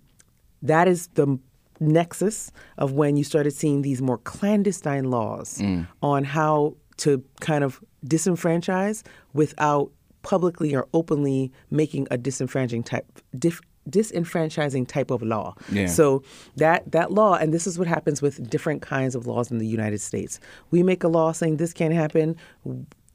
[0.61, 1.39] that is the
[1.79, 5.59] nexus of when you started seeing these more clandestine laws
[6.01, 9.91] on how to kind of disenfranchise without
[10.23, 13.05] publicly or openly making a disenfranchising type
[13.37, 15.55] dif, disenfranchising type of law.
[15.71, 15.87] Yeah.
[15.87, 16.23] So
[16.55, 19.67] that that law, and this is what happens with different kinds of laws in the
[19.67, 20.39] United States.
[20.71, 22.35] We make a law saying this can't happen.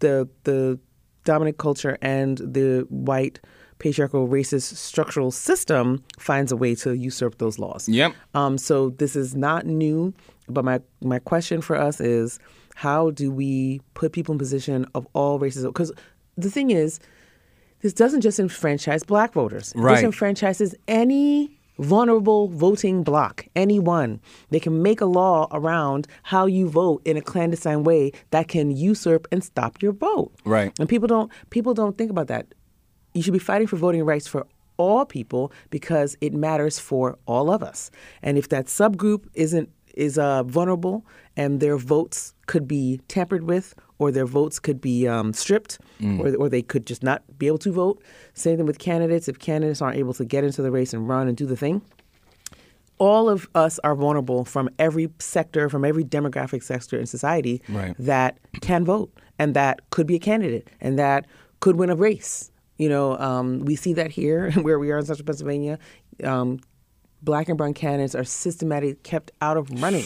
[0.00, 0.78] The the
[1.24, 3.40] dominant culture and the white
[3.78, 7.88] patriarchal racist structural system finds a way to usurp those laws.
[7.88, 8.14] Yep.
[8.34, 10.14] Um, so this is not new,
[10.48, 12.38] but my my question for us is
[12.74, 15.64] how do we put people in position of all races?
[15.64, 15.92] Because
[16.36, 17.00] the thing is,
[17.82, 19.72] this doesn't just enfranchise black voters.
[19.76, 19.96] Right.
[19.96, 24.20] This enfranchises any vulnerable voting bloc, anyone.
[24.50, 28.70] They can make a law around how you vote in a clandestine way that can
[28.70, 30.32] usurp and stop your vote.
[30.44, 30.72] Right.
[30.78, 32.46] And people don't people don't think about that.
[33.14, 37.50] You should be fighting for voting rights for all people because it matters for all
[37.50, 37.90] of us.
[38.22, 41.04] And if that subgroup isn't is uh, vulnerable
[41.36, 45.78] and their votes could be tampered with or their votes could be um, stripped
[46.20, 48.02] or, or they could just not be able to vote.
[48.34, 49.28] Same thing with candidates.
[49.28, 51.80] If candidates aren't able to get into the race and run and do the thing,
[52.98, 57.94] all of us are vulnerable from every sector, from every demographic sector in society Right.
[57.98, 61.26] that can vote and that could be a candidate and that
[61.60, 62.50] could win a race.
[62.78, 65.78] You know, um, we see that here where we are in Central Pennsylvania.
[66.24, 66.58] Um,
[67.22, 70.04] black and brown candidates are systematically kept out of running.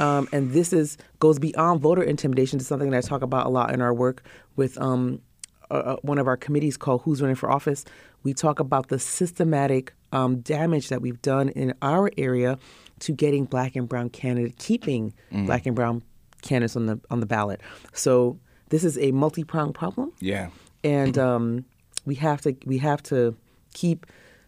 [0.00, 3.48] Um, and this is goes beyond voter intimidation to something that I talk about a
[3.50, 4.22] lot in our work
[4.56, 5.20] with um,
[5.70, 7.84] uh, one of our committees called Who's Running for Office.
[8.22, 12.58] We talk about the systematic um, damage that we've done in our area
[13.00, 16.02] to getting black and brown candidates, keeping black and brown
[16.42, 17.60] candidates on the on the ballot.
[17.92, 18.38] So
[18.70, 20.48] this is a multi pronged problem Yeah.
[20.84, 21.64] and um,
[22.06, 23.36] we have to we have to
[23.74, 24.06] keep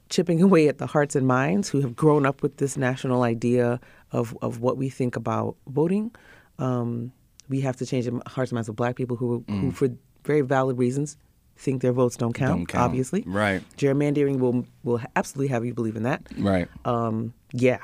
[0.09, 3.81] chipping away at the hearts and minds who have grown up with this national idea
[4.13, 6.15] of of what we think about voting.
[6.59, 7.13] Um,
[7.49, 9.89] we have to change the hearts and minds of Black people who who for
[10.25, 11.17] very valid reasons
[11.57, 12.61] think their votes don't count.
[12.61, 12.85] Don't count.
[12.85, 13.63] Obviously, Right.
[13.77, 16.27] Gerrymandering will will absolutely have you believe in that.
[16.39, 16.69] Right.
[16.85, 17.79] Um, yeah.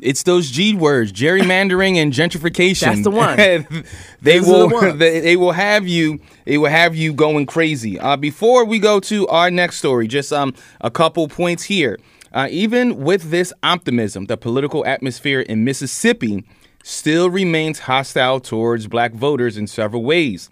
[0.00, 2.80] It's those G words, gerrymandering and gentrification.
[2.80, 3.36] That's the one.
[4.22, 7.98] they Those will the they, they will have you they will have you going crazy.
[7.98, 11.98] Uh, before we go to our next story, just um a couple points here.
[12.34, 16.44] Uh, even with this optimism, the political atmosphere in Mississippi
[16.82, 20.50] still remains hostile towards black voters in several ways.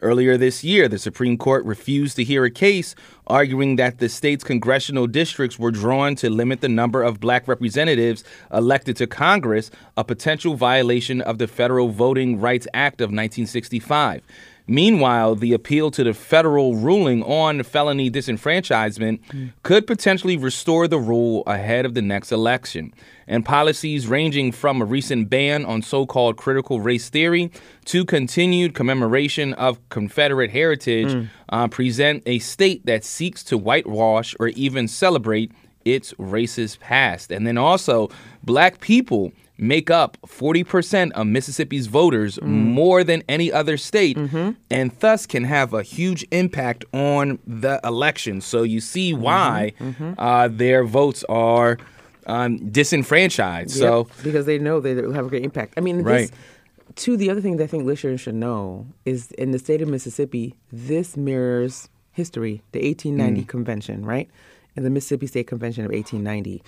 [0.00, 2.94] Earlier this year, the Supreme Court refused to hear a case
[3.26, 8.24] arguing that the state's congressional districts were drawn to limit the number of black representatives
[8.50, 14.22] elected to Congress, a potential violation of the Federal Voting Rights Act of 1965.
[14.70, 19.20] Meanwhile, the appeal to the federal ruling on felony disenfranchisement
[19.62, 22.92] could potentially restore the rule ahead of the next election.
[23.26, 27.50] And policies ranging from a recent ban on so called critical race theory
[27.86, 34.48] to continued commemoration of Confederate heritage uh, present a state that seeks to whitewash or
[34.48, 35.50] even celebrate
[35.86, 37.32] its racist past.
[37.32, 38.10] And then also,
[38.42, 42.46] black people make up 40% of Mississippi's voters mm.
[42.46, 44.52] more than any other state mm-hmm.
[44.70, 48.40] and thus can have a huge impact on the election.
[48.40, 49.22] So you see mm-hmm.
[49.22, 50.14] why mm-hmm.
[50.18, 51.78] Uh, their votes are
[52.26, 53.70] um, disenfranchised.
[53.70, 55.74] So, because they know they will have a great impact.
[55.76, 56.30] I mean, Right.
[56.30, 56.32] this,
[56.94, 59.88] too, the other thing that I think listeners should know is in the state of
[59.88, 63.48] Mississippi, this mirrors history, the 1890 mm.
[63.48, 64.28] convention, right?
[64.76, 66.62] And the Mississippi State Convention of 1890.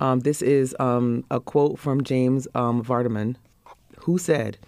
[0.00, 3.36] Um, this is um, a quote from James um, Vardaman,
[4.00, 4.58] who said,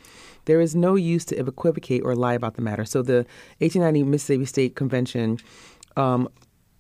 [0.47, 2.85] There is no use to equivocate or lie about the matter.
[2.85, 3.27] So the
[3.59, 5.39] 1890 Mississippi State Convention
[5.97, 6.29] um,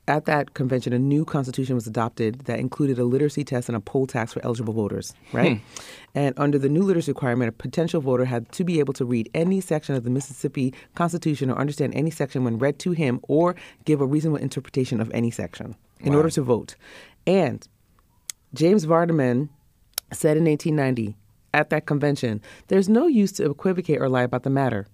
[0.08, 3.80] at that convention, a new constitution was adopted that included a literacy test and a
[3.80, 5.60] poll tax for eligible voters, right?
[6.14, 9.28] And under the new literacy requirement, a potential voter had to be able to read
[9.34, 13.54] any section of the Mississippi Constitution or understand any section when read to him or
[13.84, 16.74] give a reasonable interpretation of any section in order to vote.
[17.26, 17.68] And
[18.54, 19.48] James Vardaman
[20.12, 21.16] said in 1890
[21.54, 24.86] at that convention, there's no use to equivocate or lie about the matter,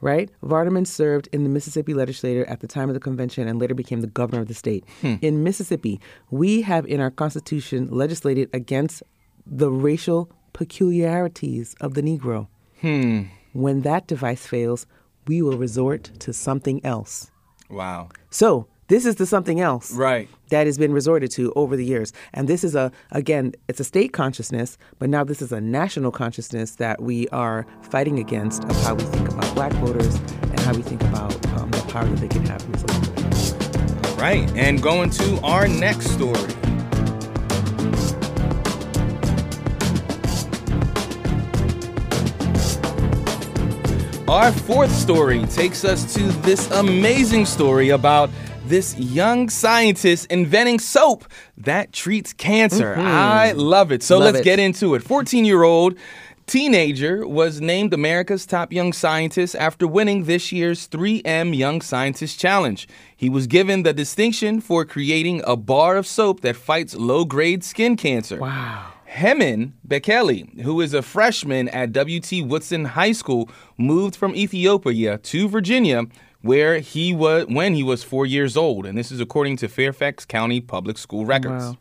[0.00, 0.30] right?
[0.42, 4.00] Vardaman served in the Mississippi legislature at the time of the convention and later became
[4.00, 4.84] the governor of the state.
[5.00, 5.14] Hmm.
[5.20, 9.02] In Mississippi, we have in our constitution legislated against
[9.46, 12.48] the racial peculiarities of the Negro.
[12.80, 13.22] Hmm.
[13.52, 14.86] When that device fails,
[15.26, 17.30] we will resort to something else.
[17.70, 18.08] wow.
[18.30, 20.28] So, this is the something else right.
[20.50, 22.12] that has been resorted to over the years.
[22.34, 26.12] And this is a, again, it's a state consciousness, but now this is a national
[26.12, 30.74] consciousness that we are fighting against of how we think about black voters and how
[30.74, 33.54] we think about um, the power that they can have in this
[34.18, 34.46] Right.
[34.54, 36.52] And going to our next story.
[44.28, 48.28] Our fourth story takes us to this amazing story about
[48.66, 51.24] this young scientist inventing soap
[51.58, 52.94] that treats cancer.
[52.96, 54.02] I love it.
[54.02, 54.24] So Mm-hmm.
[54.24, 54.44] Love let's it.
[54.44, 55.02] get into it.
[55.02, 55.96] 14 year old
[56.46, 62.86] teenager was named America's top young scientist after winning this year's 3M Young Scientist Challenge.
[63.16, 67.64] He was given the distinction for creating a bar of soap that fights low grade
[67.64, 68.38] skin cancer.
[68.38, 68.88] Wow.
[69.06, 72.42] Heman Bekele, who is a freshman at W.T.
[72.42, 76.04] Woodson High School, moved from Ethiopia to Virginia
[76.42, 80.24] where he was when he was 4 years old, and this is according to Fairfax
[80.24, 81.64] County Public School records.
[81.64, 81.76] Wow.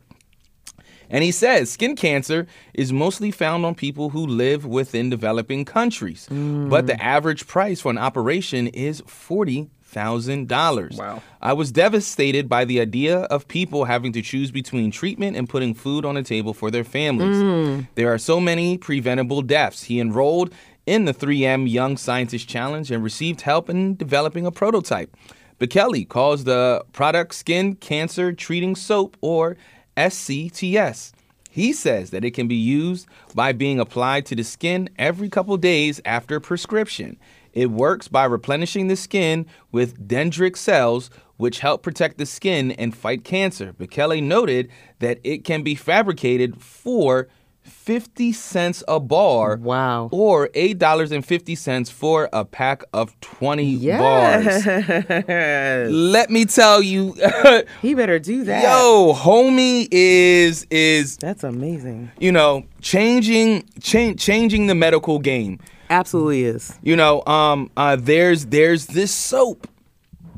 [1.14, 6.30] And he says skin cancer is mostly found on people who live within developing countries.
[6.30, 7.02] But the mm.
[7.02, 10.98] average price for an operation is $40,000.
[10.98, 11.22] Wow.
[11.42, 15.74] I was devastated by the idea of people having to choose between treatment and putting
[15.74, 17.36] food on the table for their families.
[17.36, 17.88] Mm.
[17.96, 19.84] There are so many preventable deaths.
[19.84, 20.54] He enrolled
[20.92, 25.16] in the 3M Young Scientist Challenge and received help in developing a prototype.
[25.58, 29.56] Bekele calls the product Skin Cancer Treating Soap or
[29.96, 31.14] SCTS.
[31.50, 35.56] He says that it can be used by being applied to the skin every couple
[35.56, 37.18] days after prescription.
[37.54, 42.94] It works by replenishing the skin with dendritic cells, which help protect the skin and
[42.94, 43.72] fight cancer.
[43.72, 47.30] Bekele noted that it can be fabricated for
[47.64, 50.10] 50 cents a bar Wow.
[50.12, 54.66] or $8.50 for a pack of 20 bars.
[55.28, 57.16] Let me tell you,
[57.82, 58.64] he better do that.
[58.64, 62.12] yo, homie is is That's amazing.
[62.20, 65.60] you know changing cha- changing the medical game.
[65.90, 66.78] Absolutely is.
[66.82, 69.68] You know, um, uh, there's there's this soap.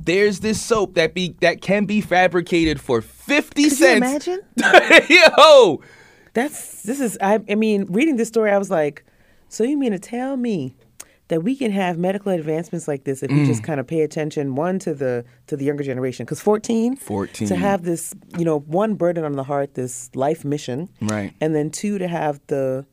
[0.06, 4.28] There's this soap that be that can be fabricated for fifty Could you cents.
[4.28, 4.40] imagine?
[5.38, 5.82] yo,
[6.34, 9.04] That's this is I I mean, reading this story, I was like,
[9.50, 10.76] so you mean to tell me
[11.30, 13.46] that we can have medical advancements like this if we Mm.
[13.46, 17.48] just kind of pay attention one to the to the younger generation because 14 14.
[17.48, 21.34] to have this you know one burden on the heart this life mission Right.
[21.40, 22.86] and then two to have the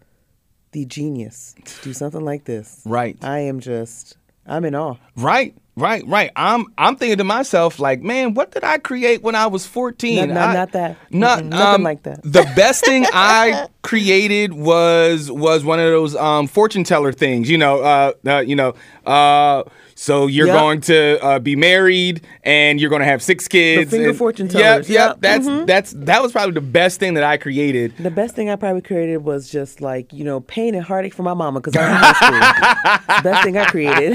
[0.72, 3.18] the genius to do something like this Right.
[3.22, 6.31] i am just i'm in awe Right, right, right.
[6.37, 10.29] I'm I'm thinking to myself like, man, what did I create when I was 14?
[10.29, 10.97] Not- not- I- not that.
[11.11, 12.23] Not nothing um, like that.
[12.23, 17.51] The best thing I created was was one of those um, fortune teller things.
[17.51, 18.75] You know, uh, uh, you know.
[19.07, 19.64] Uh,
[20.03, 20.57] so you're Yep.
[20.57, 23.91] going to uh, be married and you're going to have six kids.
[23.91, 25.09] finger and- fortune Yep, tellers, yep.
[25.11, 25.67] yep, That's mhm.
[25.67, 27.93] that's that was probably the best thing that I created.
[27.99, 31.23] the best thing I probably created was just like you know pain and heartache for
[31.23, 33.23] my mama because I'm in high school.
[33.31, 34.13] Best thing I created.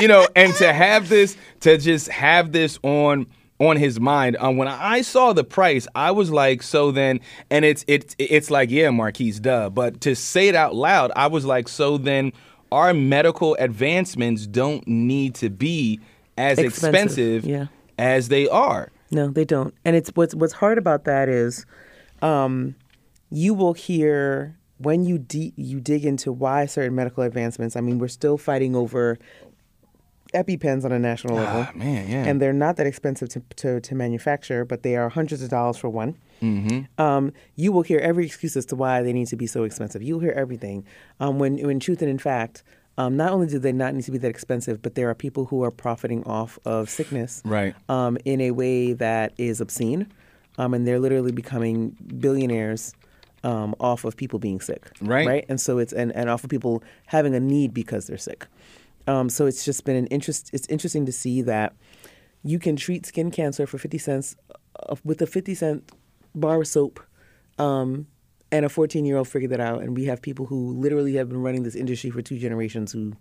[0.00, 3.26] you know, and to have this, to just have this on
[3.60, 4.36] on his mind.
[4.38, 8.50] Um, when I saw the price, I was like, so then, and it's it's it's
[8.50, 9.68] like, yeah, Marquise, duh.
[9.70, 12.32] But to say it out loud, I was like, so then,
[12.70, 16.00] our medical advancements don't need to be
[16.36, 17.66] as Expensive, expensive, yeah.
[17.98, 18.90] as they are.
[19.10, 19.74] No, they don't.
[19.84, 21.64] And it's what's what's hard about that is,
[22.22, 22.74] um,
[23.30, 27.74] you will hear when you de- you dig into why certain medical advancements.
[27.74, 29.18] I mean, we're still fighting over
[30.34, 31.66] EpiPens on a national level.
[31.68, 32.24] Ah, man, yeah.
[32.24, 35.78] And they're not that expensive to, to, to manufacture, but they are hundreds of dollars
[35.78, 36.16] for one.
[36.42, 37.00] Mm-hmm.
[37.02, 40.02] Um, you will hear every excuse as to why they need to be so expensive.
[40.02, 40.84] You'll hear everything.
[41.20, 42.62] Um, when, when truth and in fact,
[42.96, 45.44] um, not only do they not need to be that expensive, but there are people
[45.46, 47.74] who are profiting off of sickness Right.
[47.88, 50.12] um, in a way that is obscene.
[50.58, 52.92] Um, and they're literally becoming billionaires
[53.44, 54.90] um, off of people being sick.
[55.00, 55.26] Right.
[55.26, 55.44] Right.
[55.48, 58.46] And so it's, and, and off of people having a need because they're sick.
[59.06, 60.50] Um, so it's just been an interest.
[60.52, 61.74] It's interesting to see that
[62.42, 64.36] you can treat skin cancer for 50 cents
[64.88, 65.92] uh, with a 50 cent
[66.40, 67.00] bar soap.
[67.58, 68.06] Um,
[68.50, 69.82] and a 14 year old figured that out.
[69.82, 73.14] And we have people who literally have been running this industry for two generations who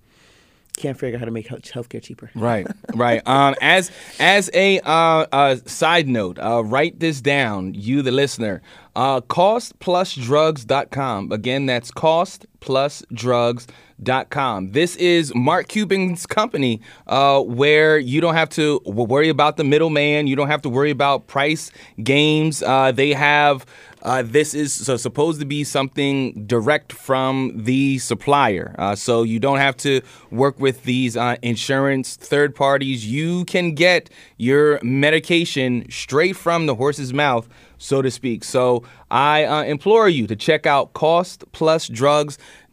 [0.78, 2.32] can't figure out how to make healthcare cheaper.
[2.34, 3.22] Right, right.
[3.28, 8.62] Um, as as a uh, uh, side note, uh, write this down, you the listener.
[8.96, 11.32] Uh, costplusdrugs.com.
[11.32, 14.72] Again, that's costplusdrugs.com.
[14.72, 20.26] This is Mark Cuban's company, uh, where you don't have to worry about the middleman.
[20.26, 21.70] You don't have to worry about price
[22.02, 22.64] games.
[22.64, 23.68] Uh, they have.
[24.02, 28.76] Uh, this is so supposed to be something direct from the supplier.
[28.78, 33.06] Uh, so you don't have to work with these uh, insurance third parties.
[33.06, 38.44] You can get your medication straight from the horse's mouth, so to speak.
[38.44, 40.94] So I uh, implore you to check out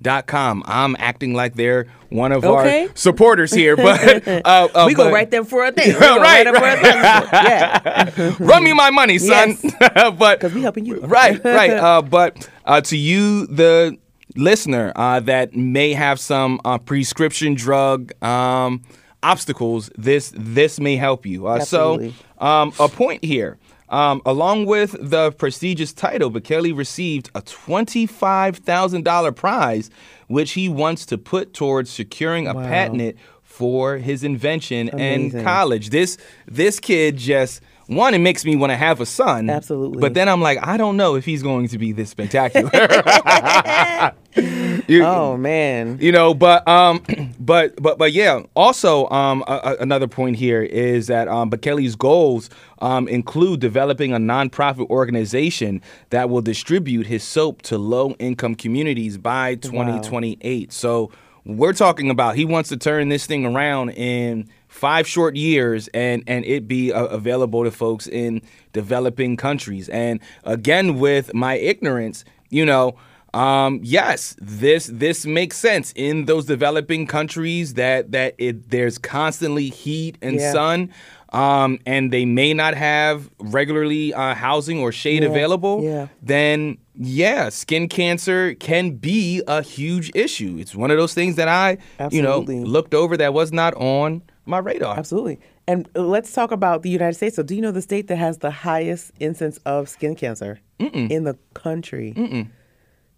[0.04, 0.62] costplusdrugs.com.
[0.66, 2.84] I'm acting like they're one of Okay.
[2.84, 4.40] our supporters here, but uh,
[4.74, 5.94] uh, we but- write them for a thing.
[6.00, 6.96] Right, for a thing.
[6.96, 9.56] Yeah, Run me my money, son.
[9.94, 11.00] but because we helping you.
[11.00, 11.70] right, right.
[11.70, 13.96] Uh, but uh, to you, the
[14.36, 18.82] listener uh, that may have some uh, prescription drug um,
[19.22, 21.46] obstacles, this this may help you.
[21.46, 23.58] Uh, so, um, a point here.
[23.90, 29.90] Um, along with the prestigious title, Bekele received a $25,000 prize,
[30.28, 32.62] which he wants to put towards securing a Wow.
[32.68, 35.38] patent for his invention Amazing.
[35.38, 35.90] in college.
[35.90, 36.16] This
[36.50, 39.50] this kid just one, it makes me want to have a son.
[39.50, 40.00] Absolutely.
[40.00, 42.70] But then I'm like, I don't know if he's going to be this spectacular.
[44.88, 45.98] You- Oh man.
[46.00, 47.02] you know but um
[47.40, 48.42] but but but yeah.
[48.54, 54.12] Also um a, a- another point here is that um Bekele's goals um include developing
[54.12, 55.80] a nonprofit organization
[56.10, 61.10] that will distribute his soap to low income communities by 2028 so
[61.46, 66.22] we're talking about he wants to turn this thing around in five short years and
[66.26, 68.40] and it be uh, available to folks in
[68.72, 69.88] developing countries.
[69.90, 72.96] And again with my ignorance you know
[73.34, 79.68] um, yes, this this makes sense in those developing countries that that it there's constantly
[79.70, 80.52] heat and Yeah.
[80.52, 80.90] sun,
[81.32, 85.82] um, and they may not have regularly uh, housing or shade Yeah, available.
[85.82, 86.06] yeah.
[86.22, 90.56] Then yeah, skin cancer can be a huge issue.
[90.60, 91.78] It's one of those things that I
[92.10, 94.96] you know looked over that was not on my radar.
[94.96, 95.40] Absolutely.
[95.66, 97.34] And uh, let's talk about the United States.
[97.36, 101.24] So, do you know the state that has the highest incidence of skin cancer in
[101.24, 102.12] the country?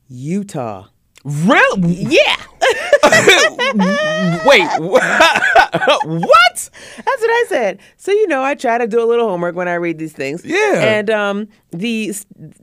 [0.08, 0.88] Utah.
[1.24, 2.06] Really?
[2.08, 2.36] Yeah,
[4.46, 4.68] Wait.
[4.78, 6.70] what?
[6.96, 7.80] that's what I said.
[7.96, 10.44] So you know, I try to do a little homework when I read these things.
[10.44, 10.74] Yeah.
[10.76, 12.14] And um, the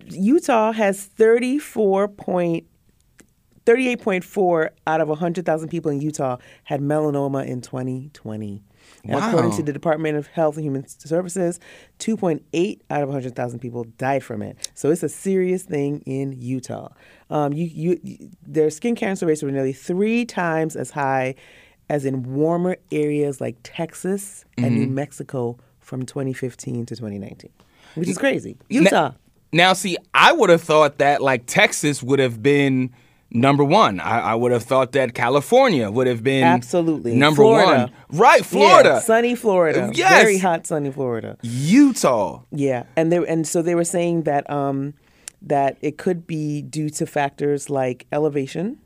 [0.09, 2.65] Utah has thirty four point.
[3.65, 8.63] 38.4 out of 100,000 people in Utah had melanoma in 2020.
[9.05, 11.59] And according to the Department of Health and Human Services,
[11.99, 14.69] 2.8 out of 100,000 people died from it.
[14.73, 16.89] So it's a serious thing in Utah.
[17.29, 21.35] Um, you, you, their skin cancer rates were nearly three times as high
[21.89, 27.51] as in warmer areas like Texas and New Mexico from 2015 to 2019,
[27.95, 28.57] which is crazy.
[28.69, 29.11] Utah.
[29.51, 32.91] Now, see, I would have thought that like Texas would have been
[33.33, 33.99] number one.
[33.99, 37.15] I, I would have thought that California would have been Absolutely.
[37.15, 37.91] number Florida.
[38.09, 38.19] one.
[38.19, 39.91] Right, Florida, Yeah, sunny Florida.
[39.93, 40.21] Yes.
[40.23, 41.37] Very hot, sunny Florida.
[41.41, 42.41] Utah.
[42.51, 44.93] Yeah, and they and so they were saying that um,
[45.41, 48.77] that it could be due to factors like elevation,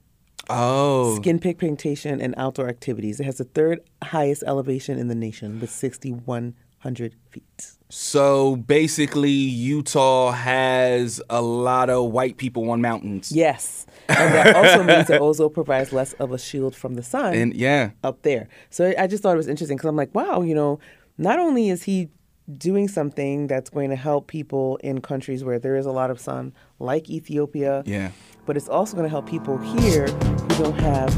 [0.50, 3.20] Oh, skin pigmentation, and outdoor activities.
[3.20, 7.72] It has the third highest elevation in the nation with 6,100 feet.
[7.90, 13.32] so basically, Utah has a lot of white people on mountains.
[13.32, 17.34] Yes, and that also means it also provides less of a shield from the sun.
[17.34, 18.48] and yeah, up there.
[18.70, 20.80] So I just thought it was interesting because I'm like, wow, you know,
[21.18, 22.10] not only is he
[22.58, 26.20] doing something that's going to help people in countries where there is a lot of
[26.20, 28.12] sun, like Ethiopia, yeah.
[28.46, 31.14] but it's also going to help people here who don't have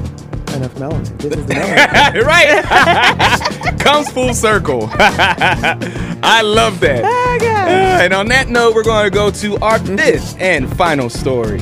[0.56, 1.18] enough melanin.
[1.20, 2.26] This is the melanin.
[2.26, 3.80] right?
[3.80, 4.90] Comes full circle.
[4.94, 7.04] I love that.
[7.04, 11.62] Uh, and on that note, we're going to go to our fifth and final story.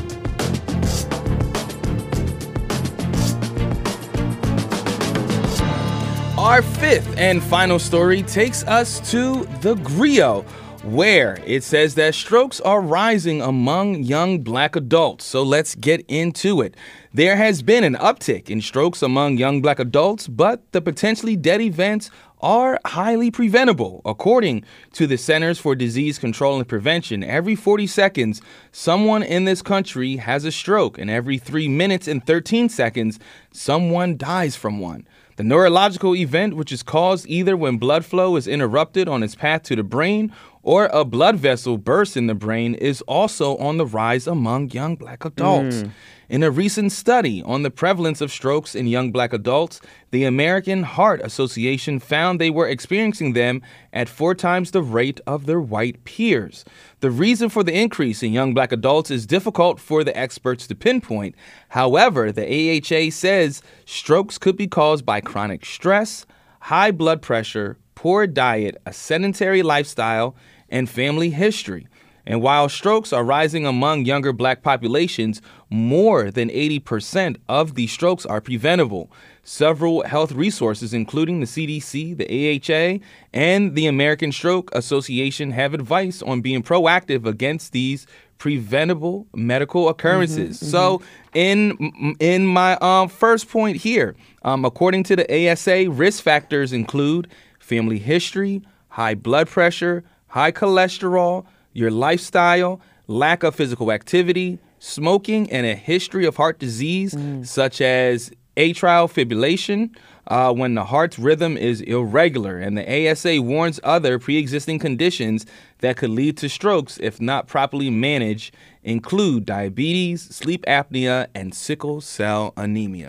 [6.47, 10.43] Our fifth and final story takes us to the Grio,
[10.81, 15.25] where it says that strokes are rising among young black adults.
[15.25, 16.75] So let's get into it.
[17.13, 21.59] There has been an uptick in strokes among young black adults, but the potentially dead
[21.59, 24.01] events are highly preventable.
[24.05, 28.41] According to the Centers for Disease Control and Prevention, every 40 seconds,
[28.71, 33.19] someone in this country has a stroke, and every 3 minutes and 13 seconds,
[33.51, 35.05] someone dies from one.
[35.37, 39.61] The neurological event, which is caused either when blood flow is interrupted on its path
[39.63, 40.33] to the brain
[40.63, 44.95] or a blood vessel bursts in the brain, is also on the rise among young
[44.95, 45.81] black adults.
[45.81, 45.89] Hmm.
[46.27, 49.79] In a recent study on the prevalence of strokes in young black adults,
[50.09, 53.61] the American Heart Association found they were experiencing them
[53.93, 56.65] at four times the rate of their white peers.
[56.99, 60.73] The reason for the increase in young black adults is difficult for the experts to
[60.73, 61.35] pinpoint.
[61.69, 66.25] However, the AHA says strokes could be caused by chronic stress,
[66.61, 70.35] high blood pressure, poor diet, a sedentary lifestyle,
[70.69, 71.87] and family history.
[72.25, 75.39] And while strokes are rising among younger black populations,
[75.69, 79.11] more than 80% of these strokes are preventable.
[79.49, 86.21] Several health resources, including the CDC, the AHA, and the American Stroke Association, have advice
[86.21, 88.05] on being proactive against these
[88.39, 90.59] preventable medical occurrences.
[90.59, 91.01] So,
[91.33, 97.29] in in my um, first point here, um, according to the ASA, risk factors include
[97.57, 105.65] family history, high blood pressure, high cholesterol, your lifestyle, lack of physical activity, smoking, and
[105.65, 109.95] a history of heart disease such as atrial fibrillation,
[110.27, 115.45] uh, when the heart's rhythm is irregular, and the ASA warns other pre-existing conditions
[115.79, 118.53] that could lead to strokes if not properly managed
[118.83, 123.07] include diabetes, sleep apnea, and sickle cell anemia.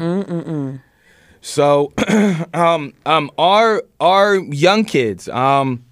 [1.41, 1.93] So,
[2.55, 5.85] um, um, our our young kids, um,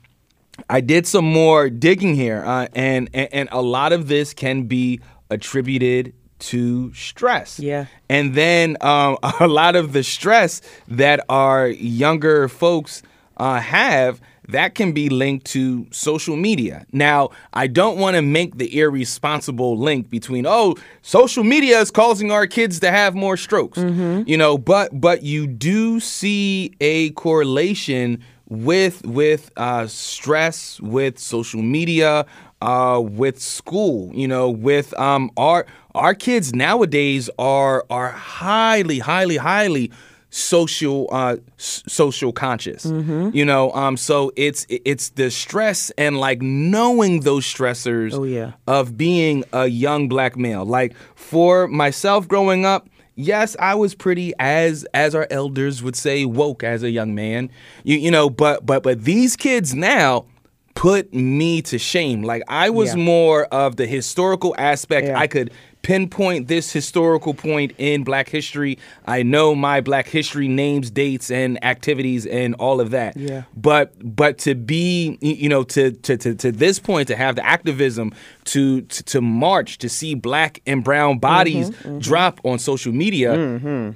[0.68, 4.64] I did some more digging here, uh, and, and and a lot of this can
[4.64, 5.00] be
[5.30, 7.58] attributed to stress.
[7.58, 7.86] Yeah.
[8.08, 13.02] And then um, a lot of the stress that our younger folks
[13.36, 16.86] uh, have that can be linked to social media.
[16.92, 22.30] Now, I don't want to make the irresponsible link between oh, social media is causing
[22.30, 23.78] our kids to have more strokes.
[24.26, 31.62] You know, but but you do see a correlation with with uh, stress, with social
[31.62, 32.26] media,
[32.62, 34.12] uh, with school.
[34.14, 35.66] You know, with um, our
[35.96, 39.90] our kids nowadays are are highly, highly, highly
[40.30, 46.42] social uh s- social conscious you know um so it's it's the stress and like
[46.42, 48.52] knowing those stressors Oh, yeah.
[48.66, 54.34] of being a young black male like for myself growing up yes i was pretty
[54.38, 57.48] as as our elders would say woke as a young man
[57.84, 60.26] you you know but but but these kids now
[60.74, 63.02] put me to shame like i was Yeah.
[63.04, 65.18] more of the historical aspect Yeah.
[65.18, 65.50] i could
[65.86, 68.76] pinpoint this historical point in black history.
[69.06, 73.16] I know my black history names dates and activities and all of that.
[73.16, 73.44] Yeah.
[73.56, 77.46] but but to be you know to to to, to this point to have the
[77.46, 78.12] activism
[78.46, 83.30] to, to to march to see black and brown bodies Mm-hmm, drop on social media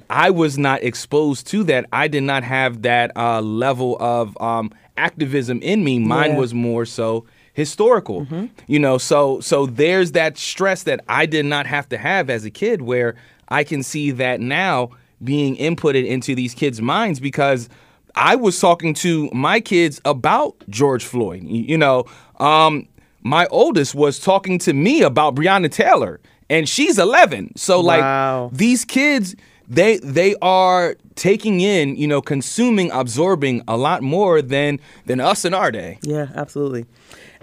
[0.09, 1.85] i was not exposed to that.
[1.91, 5.99] I did not have that uh, level of um, activism in me.
[5.99, 6.37] Mine Yeah.
[6.39, 8.25] was more so historical
[8.67, 12.45] you know so so there's that stress that i did not have to have as
[12.45, 13.15] a kid where
[13.49, 14.89] i can see that now
[15.23, 17.67] being inputted into these kids minds because
[18.15, 22.05] i was talking to my kids about george floyd you, you know
[22.39, 22.87] um
[23.21, 28.49] my oldest was talking to me about breonna taylor and she's 11 so like Wow.
[28.53, 29.35] these kids
[29.71, 35.45] they they are taking in you know consuming absorbing a lot more than than us
[35.45, 36.85] in our day Yeah, absolutely.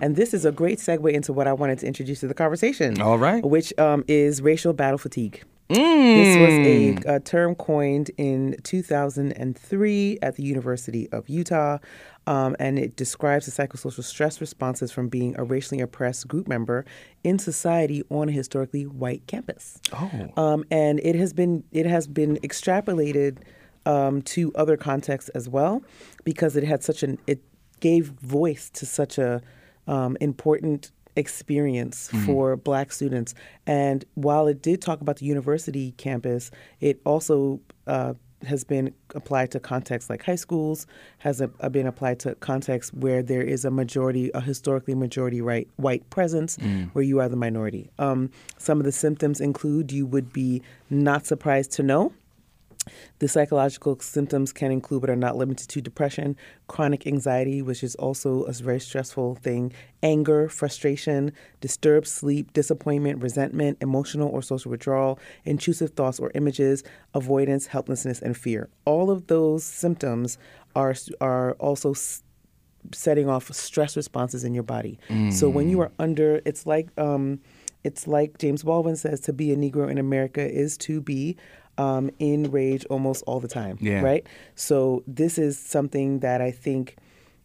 [0.00, 3.00] And this is a great segue into what I wanted to introduce to the conversation.
[3.00, 3.44] All right.
[3.44, 5.42] Which um, is racial battle fatigue.
[5.68, 11.78] This was a, a term coined in 2003 at the University of Utah,
[12.28, 16.84] um, and it describes the psychosocial stress responses from being a racially oppressed group member
[17.24, 19.80] in society on a historically white campus.
[19.94, 20.28] Oh.
[20.36, 23.38] Um, and it has been it has been extrapolated
[23.86, 25.82] um, to other contexts as well
[26.24, 27.42] because it had such an it
[27.80, 29.40] gave voice to such a
[29.86, 33.34] um, important experience for black students
[33.66, 37.58] and while it did talk about the university campus it also
[37.88, 38.14] uh,
[38.46, 40.86] has been applied to contexts like high schools
[41.18, 45.40] has a, a been applied to contexts where there is a majority a historically majority
[45.40, 46.56] right white presence
[46.92, 47.90] where you are the minority.
[47.98, 52.12] Um, some of the symptoms include you would be not surprised to know
[53.18, 56.36] the psychological symptoms can include, but are not limited to, depression,
[56.68, 59.72] chronic anxiety, which is also a very stressful thing,
[60.02, 66.82] anger, frustration, disturbed sleep, disappointment, resentment, emotional or social withdrawal, intrusive thoughts or images,
[67.14, 68.68] avoidance, helplessness, and fear.
[68.84, 70.38] All of those symptoms
[70.74, 71.94] are are also
[72.92, 74.98] setting off stress responses in your body.
[75.30, 77.40] So when you are under, it's like um,
[77.84, 81.36] it's like James Baldwin says, to be a Negro in America is to be
[81.78, 83.78] um, in rage almost all the time.
[83.80, 84.02] Yeah.
[84.02, 84.26] Right.
[84.54, 86.96] So this is something that I think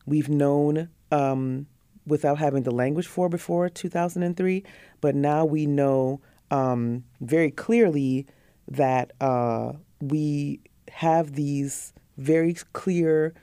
[0.06, 1.68] we've known um,
[2.06, 4.64] without having the language for before 2003,
[5.00, 6.20] but now we know
[6.52, 8.26] um, very clearly
[8.68, 10.60] that uh, we
[10.90, 13.34] have these very clear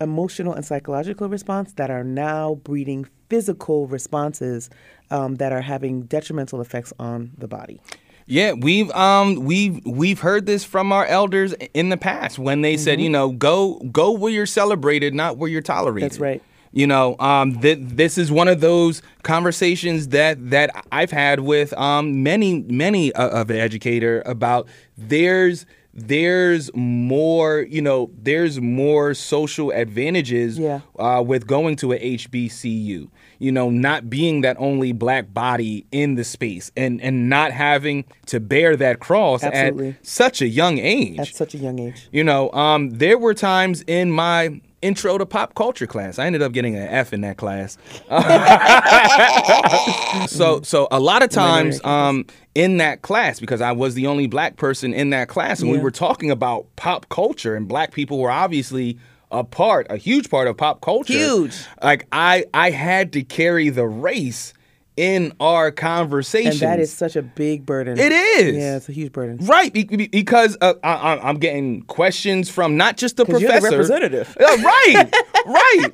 [0.00, 4.68] emotional and psychological response that are now breeding physical responses
[5.10, 7.80] um, that are having detrimental effects on the body.
[8.26, 12.76] Yeah, we've um we've we've heard this from our elders in the past when they
[12.76, 16.10] said, you know, go go where you're celebrated, not where you're tolerated.
[16.10, 16.42] That's right.
[16.74, 21.72] You know, um, th- this is one of those conversations that that I've had with
[21.74, 29.12] um many many uh, of the educator about there's there's more you know there's more
[29.12, 30.80] social advantages Yeah.
[30.98, 33.08] uh, with going to a HBCU.
[33.42, 38.04] You know, not being that only black body in the space and and not having
[38.26, 39.88] to bear that cross Absolutely.
[39.88, 41.18] at such a young age.
[41.18, 42.08] At such a young age.
[42.12, 46.18] You know, um, there were times in my intro to pop culture class.
[46.18, 47.78] I ended up getting an F in that class.
[50.30, 54.26] so so a lot of times um, in that class because I was the only
[54.26, 58.18] black person in that class and we were talking about pop culture and black people
[58.18, 58.98] were obviously
[59.32, 61.12] a part, a huge part of pop culture.
[61.14, 61.56] Huge.
[61.82, 64.52] Like I I had to carry the race
[64.94, 66.50] in our conversation.
[66.52, 67.98] And that is such a big burden.
[67.98, 68.54] It is.
[68.54, 69.38] Yeah, it's a huge burden.
[69.46, 73.40] Right, be- be- because uh, I, I- I'm getting questions from not just the you're
[73.40, 74.36] the professor, representative.
[74.38, 75.04] Uh, right,
[75.46, 75.88] right.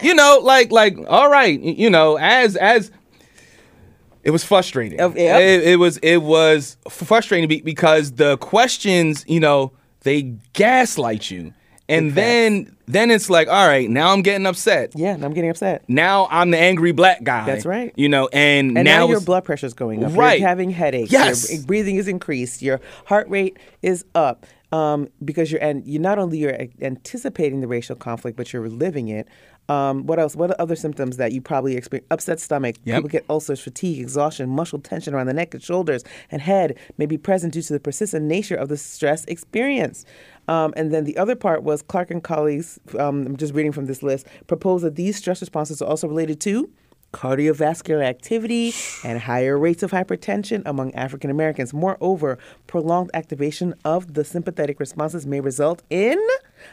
[0.00, 2.92] You know, like, like, all right, you know, as as
[4.22, 4.98] it was frustrating.
[4.98, 5.16] Yep.
[5.16, 9.72] It, it was it was frustrating because the questions, you know,
[10.02, 10.22] they
[10.52, 11.52] gaslight you,
[11.88, 14.92] and then then it's like, all right, now I'm getting upset.
[14.94, 15.84] Yeah, and I'm getting upset.
[15.88, 17.44] Now I'm the angry black guy.
[17.46, 17.92] That's right.
[17.96, 20.14] You know, and, And now, your it's- blood pressure's going up.
[20.16, 20.38] Right.
[20.40, 21.10] You're having headaches.
[21.10, 21.52] Yes.
[21.52, 22.62] Your breathing is increased.
[22.62, 24.46] Your heart rate is up.
[24.72, 29.08] Um, because you're and you not only you're anticipating the racial conflict, but you're living
[29.08, 29.28] it.
[29.68, 30.36] Um, what else?
[30.36, 32.06] What are other symptoms that you probably experience?
[32.10, 32.76] Upset stomach.
[32.84, 32.96] Yep.
[32.96, 37.06] People get ulcers, fatigue, exhaustion, muscle tension around the neck and shoulders and head may
[37.06, 40.04] be present due to the persistent nature of the stress experience.
[40.48, 42.78] Um, and then the other part was Clark and colleagues.
[42.98, 44.26] Um, I'm just reading from this list.
[44.46, 46.70] Propose that these stress responses are also related to
[47.16, 51.72] cardiovascular activity and higher rates of hypertension among African Americans.
[51.72, 56.22] Moreover, prolonged activation of the sympathetic responses may result in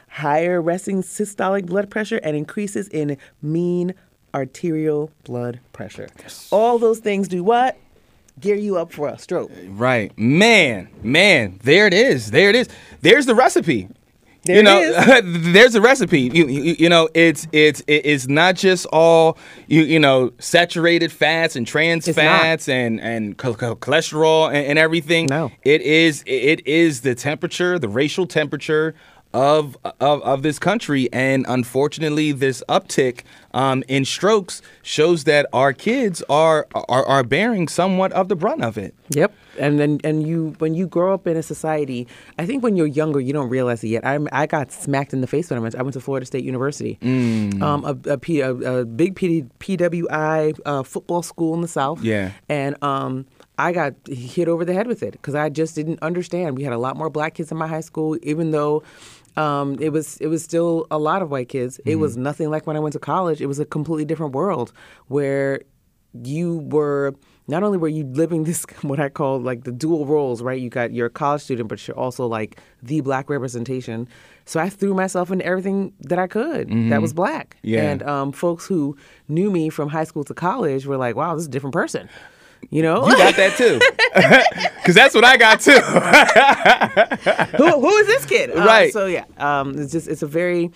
[0.10, 3.94] higher resting systolic blood pressure and increases in mean
[4.36, 6.10] arterial blood pressure.
[6.52, 7.78] All those things do what?
[8.38, 9.52] Gear you up for a stroke.
[9.68, 10.12] Right.
[10.18, 12.32] Man, man, there it is.
[12.32, 12.68] There it is.
[13.00, 13.88] There's the recipe.
[14.44, 15.22] There you it know,
[15.54, 16.22] there's a recipe.
[16.22, 19.38] You, you, you know, it's it's it's not just all
[19.68, 22.42] you you know saturated fats and trans It's not.
[22.42, 25.28] fats and and cho- cholesterol and, and everything.
[25.28, 25.52] No.
[25.64, 28.96] it is it is the temperature, the racial temperature
[29.34, 33.22] of of, of this country, and unfortunately, this uptick
[33.54, 38.64] um, in strokes shows that our kids are, are are bearing somewhat of the brunt
[38.64, 38.94] of it.
[39.10, 39.34] Yep.
[39.60, 42.08] And then and you when you grow up in a society,
[42.40, 44.06] I think when you're younger you don't realize it yet.
[44.06, 45.76] I I got smacked in the face when I went.
[45.76, 50.60] I went to Florida State University, um, a, a, P, a, a big PD, PWI
[50.66, 52.02] uh, football school in the South.
[52.04, 52.32] Yeah.
[52.50, 53.26] And um,
[53.58, 56.58] I got hit over the head with it because I just didn't understand.
[56.58, 58.84] We had a lot more black kids in my high school, even though.
[59.36, 61.80] Um, it was it was still a lot of white kids.
[61.86, 63.42] It was nothing like when I went to college.
[63.42, 64.72] It was a completely different world
[65.08, 65.62] where
[66.24, 67.16] you were
[67.48, 70.60] not only were you living this what I call like the dual roles, right?
[70.60, 74.08] You got you're a college student, but you're also like the black representation.
[74.46, 77.56] So I threw myself into everything that I could that was black.
[77.62, 77.84] Yeah.
[77.84, 78.98] And um, folks who
[79.30, 82.10] knew me from high school to college were like, "Wow, this is a different person."
[82.70, 83.78] You know, You got that too,
[84.82, 85.80] because that's what I got too.
[87.58, 88.52] who, who is this kid?
[88.52, 88.94] Uh, Right.
[88.94, 90.72] so yeah, um, it's just it's a very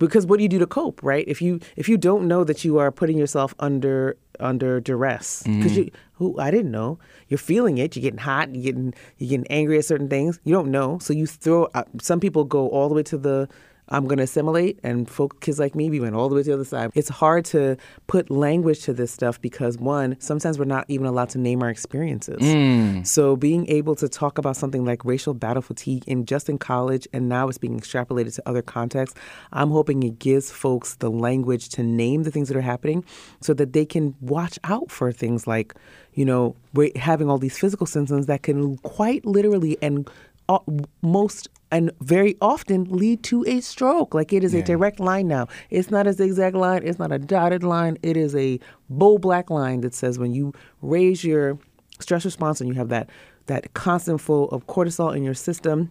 [0.00, 1.24] because what do you do to cope, right?
[1.28, 5.76] If you if you don't know that you are putting yourself under under duress because
[5.76, 6.98] you who I didn't know
[7.28, 10.40] you're feeling it, you're getting hot, you're getting you're getting angry at certain things.
[10.42, 11.68] You don't know, so you throw.
[11.74, 13.48] Uh, some people go all the way to the
[13.90, 16.48] I'm going to assimilate, and folk kids like me, we went all the way to
[16.48, 16.90] the other side.
[16.94, 17.76] It's hard to
[18.06, 21.70] put language to this stuff because one, sometimes we're not even allowed to name our
[21.70, 22.40] experiences.
[22.40, 23.06] Mm.
[23.06, 27.08] So being able to talk about something like racial battle fatigue in just in college,
[27.12, 29.18] and now it's being extrapolated to other contexts,
[29.52, 33.04] I'm hoping it gives folks the language to name the things that are happening,
[33.40, 35.74] so that they can watch out for things like,
[36.14, 36.54] you know,
[36.96, 40.08] having all these physical symptoms that can quite literally and
[41.02, 44.14] most and very often lead to a stroke.
[44.14, 45.46] Like it is a direct line now.
[45.70, 46.82] It's not a zigzag line.
[46.84, 47.96] It's not a dotted line.
[48.02, 51.58] It is a bold black line that says when you raise your
[52.00, 53.08] stress response and you have that
[53.46, 55.90] that constant flow of cortisol in your system.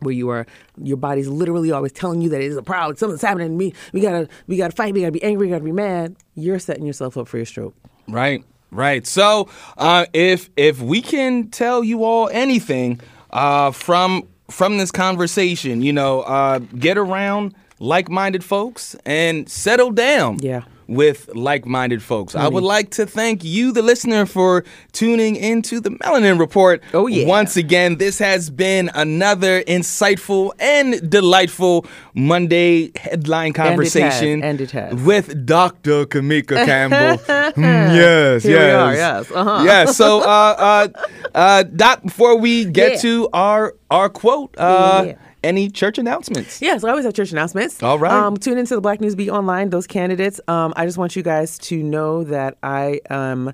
[0.00, 0.44] Where you are,
[0.76, 2.96] your body's literally always telling you that it is a problem.
[2.96, 3.72] Something's happening to me.
[3.92, 4.92] We gotta, we gotta fight.
[4.92, 5.46] We gotta be angry.
[5.46, 6.16] We gotta be mad.
[6.34, 7.74] You're setting yourself up for your stroke.
[8.08, 9.06] Right, right.
[9.06, 9.48] So,
[9.78, 13.00] uh, if if we can tell you all anything
[13.34, 20.38] uh, from from this conversation, you know, uh, get around like-minded folks and settle down.
[20.40, 20.64] Yeah.
[20.86, 25.90] With like-minded folks, I would like to thank you, the listener, for tuning into the
[25.90, 26.82] Melanin Report.
[26.92, 27.26] Oh, yeah.
[27.26, 34.94] Once again, this has been another insightful and delightful Monday headline conversation and it has.
[34.94, 36.04] with Dr.
[36.06, 37.16] Kimeka Campbell.
[37.24, 38.74] Mm, yes, Here we yes.
[38.76, 39.62] are, yes, uh-huh.
[39.64, 40.88] Yeah, so uh uh
[41.34, 42.98] uh Doc, before we get Yeah.
[42.98, 45.14] to our our quote, uh Yeah.
[45.44, 46.60] Any church announcements?
[46.62, 47.82] Yeah, so I always have church announcements.
[47.82, 48.12] All right.
[48.12, 49.70] Um, tune into the Black News Beat online.
[49.70, 50.40] Those candidates.
[50.48, 53.52] Um, I just want you guys to know that I am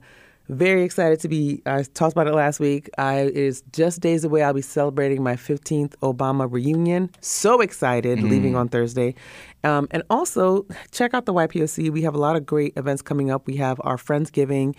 [0.48, 1.62] Very excited to be.
[1.64, 2.90] I talked about it last week.
[2.98, 4.42] I it is just days away.
[4.42, 7.10] I'll be celebrating my 15th Obama reunion.
[7.20, 8.28] So excited, Mm.
[8.30, 9.14] leaving on Thursday,
[9.62, 11.90] um, and also check out the YPOC.
[11.92, 13.46] We have a lot of great events coming up.
[13.46, 14.74] We have our Friendsgiving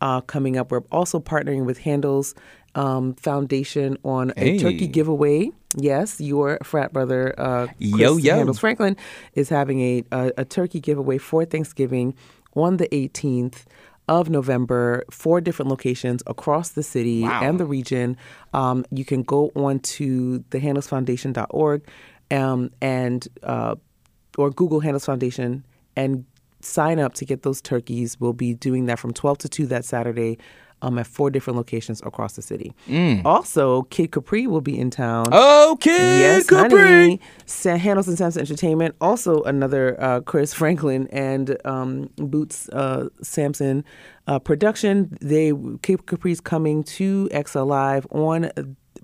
[0.00, 0.70] uh, coming up.
[0.70, 2.32] We're also partnering with Handles
[2.76, 4.58] um, Foundation on a Hey.
[4.58, 5.50] turkey giveaway.
[5.76, 8.36] Yes, your frat brother, uh, Chris Yo, yo.
[8.36, 8.96] Handles Franklin,
[9.34, 12.14] is having a, a a turkey giveaway for Thanksgiving
[12.54, 13.64] on the 18th
[14.08, 17.40] of November, four different locations across the city Wow.
[17.42, 18.16] and the region.
[18.54, 21.82] Um, you can go on to thehandlesfoundation.org
[22.30, 23.74] um, and uh,
[24.38, 25.64] or Google Handles Foundation
[25.96, 26.24] and
[26.60, 28.18] sign up to get those turkeys.
[28.20, 30.38] We'll be doing that from 12 to 2 that Saturday.
[30.86, 32.72] Um, at four different locations across the city.
[33.24, 35.24] Also, Kid Capri will be in town.
[35.32, 36.78] Oh, Kid Yes, Capri.
[36.78, 37.20] honey.
[37.46, 38.94] Sa- Handles and Sampson Entertainment.
[39.00, 43.84] Also, another uh, Chris Franklin and um, Boots uh, Sampson
[44.28, 45.16] uh, production.
[45.20, 48.50] They Cape Capri's coming to XL Live on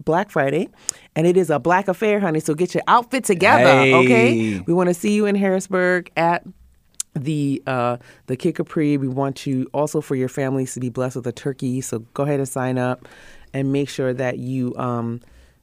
[0.05, 0.69] Black Friday,
[1.17, 2.41] and it is a black affair, honey.
[2.41, 3.95] So get your outfit together, Hey.
[3.95, 4.61] okay?
[4.67, 6.45] We want to see you in Harrisburg at
[7.15, 7.97] the uh,
[8.27, 8.97] the Kid Capri.
[8.97, 11.81] We want you also for your families to be blessed with a turkey.
[11.81, 13.07] So go ahead and sign up,
[13.53, 15.21] and make sure that you um,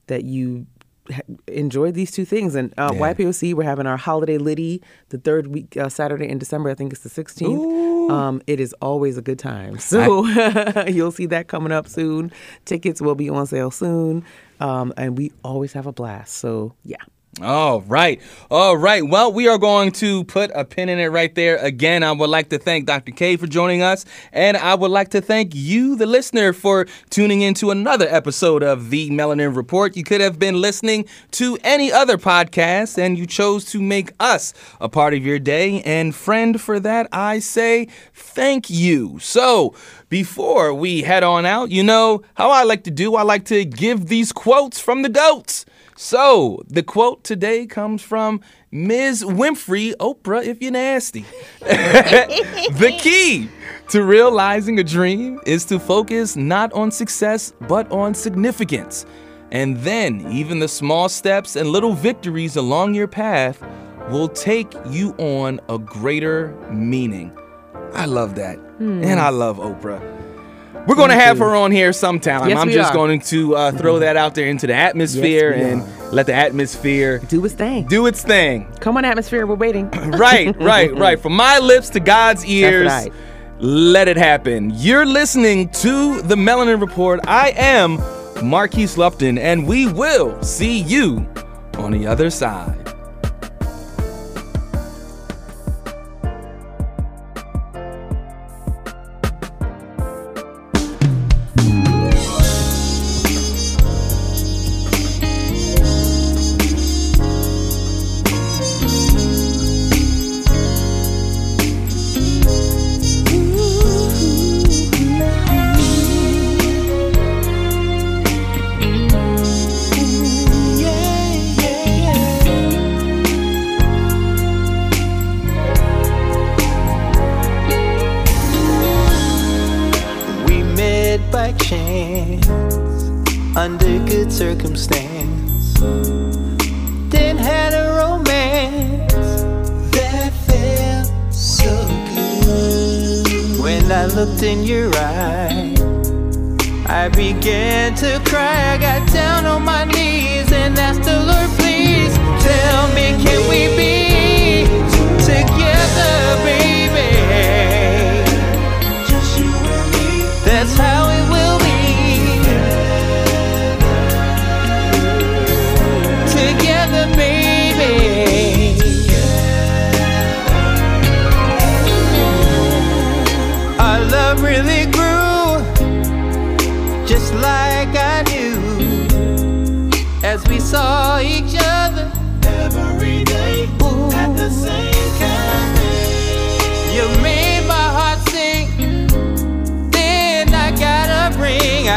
[0.07, 0.67] that you
[1.11, 2.53] ha- enjoy these two things.
[2.55, 3.13] And uh, Yeah.
[3.13, 6.69] YPOC, we're having our holiday liddy the third week uh, Saturday in December.
[6.69, 8.11] I think it's the sixteenth.
[8.11, 9.77] Um, it is always a good time.
[9.79, 10.25] So
[10.87, 12.31] you'll see that coming up soon.
[12.65, 14.23] Tickets will be on sale soon,
[14.59, 16.33] um, and we always have a blast.
[16.35, 16.97] So yeah.
[17.41, 18.21] All right.
[18.51, 19.05] All right.
[19.07, 21.55] Well, we are going to put a pin in it right there.
[21.57, 23.11] Again, I would like to thank Dr.
[23.11, 24.03] K for joining us.
[24.33, 28.61] And I would like to thank you, the listener, for tuning in to another episode
[28.61, 29.95] of The Melanin Report.
[29.95, 34.53] You could have been listening to any other podcast, and you chose to make us
[34.81, 35.81] a part of your day.
[35.83, 39.17] And, friend, for that, I say thank you.
[39.19, 39.73] So,
[40.09, 43.63] before we head on out, you know how I like to do, I like to
[43.63, 45.65] give these quotes from the goats.
[46.01, 48.39] So, the quote today comes from
[48.71, 49.21] Ms.
[49.21, 51.25] Winfrey, Oprah, if you're nasty.
[51.59, 53.49] the key
[53.89, 59.05] to realizing a dream is to focus not on success, but on significance.
[59.51, 63.61] And then, even the small steps and little victories along your path
[64.09, 67.37] will take you on a greater meaning.
[67.91, 68.55] I love that.
[68.55, 69.03] Hmm.
[69.03, 70.18] And I love Oprah.
[70.89, 72.49] We're going to have her on here sometime.
[72.49, 72.95] Yes, I'm we just are.
[72.95, 77.19] going to uh, throw that out there into the atmosphere we and let the atmosphere
[77.19, 77.85] Do its thing.
[77.85, 78.65] do its thing.
[78.79, 79.45] Come on, atmosphere.
[79.45, 79.87] We're waiting.
[79.91, 81.19] right, right, right.
[81.19, 83.13] From my lips to God's ears, right.
[83.59, 84.71] let it happen.
[84.73, 87.19] You're listening to the Melanin Report.
[87.27, 87.99] I am
[88.43, 91.17] Marquise Lupton, and we will see you
[91.77, 92.78] on the other side.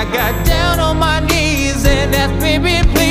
[0.02, 3.01] I got down on my knees and asked, baby,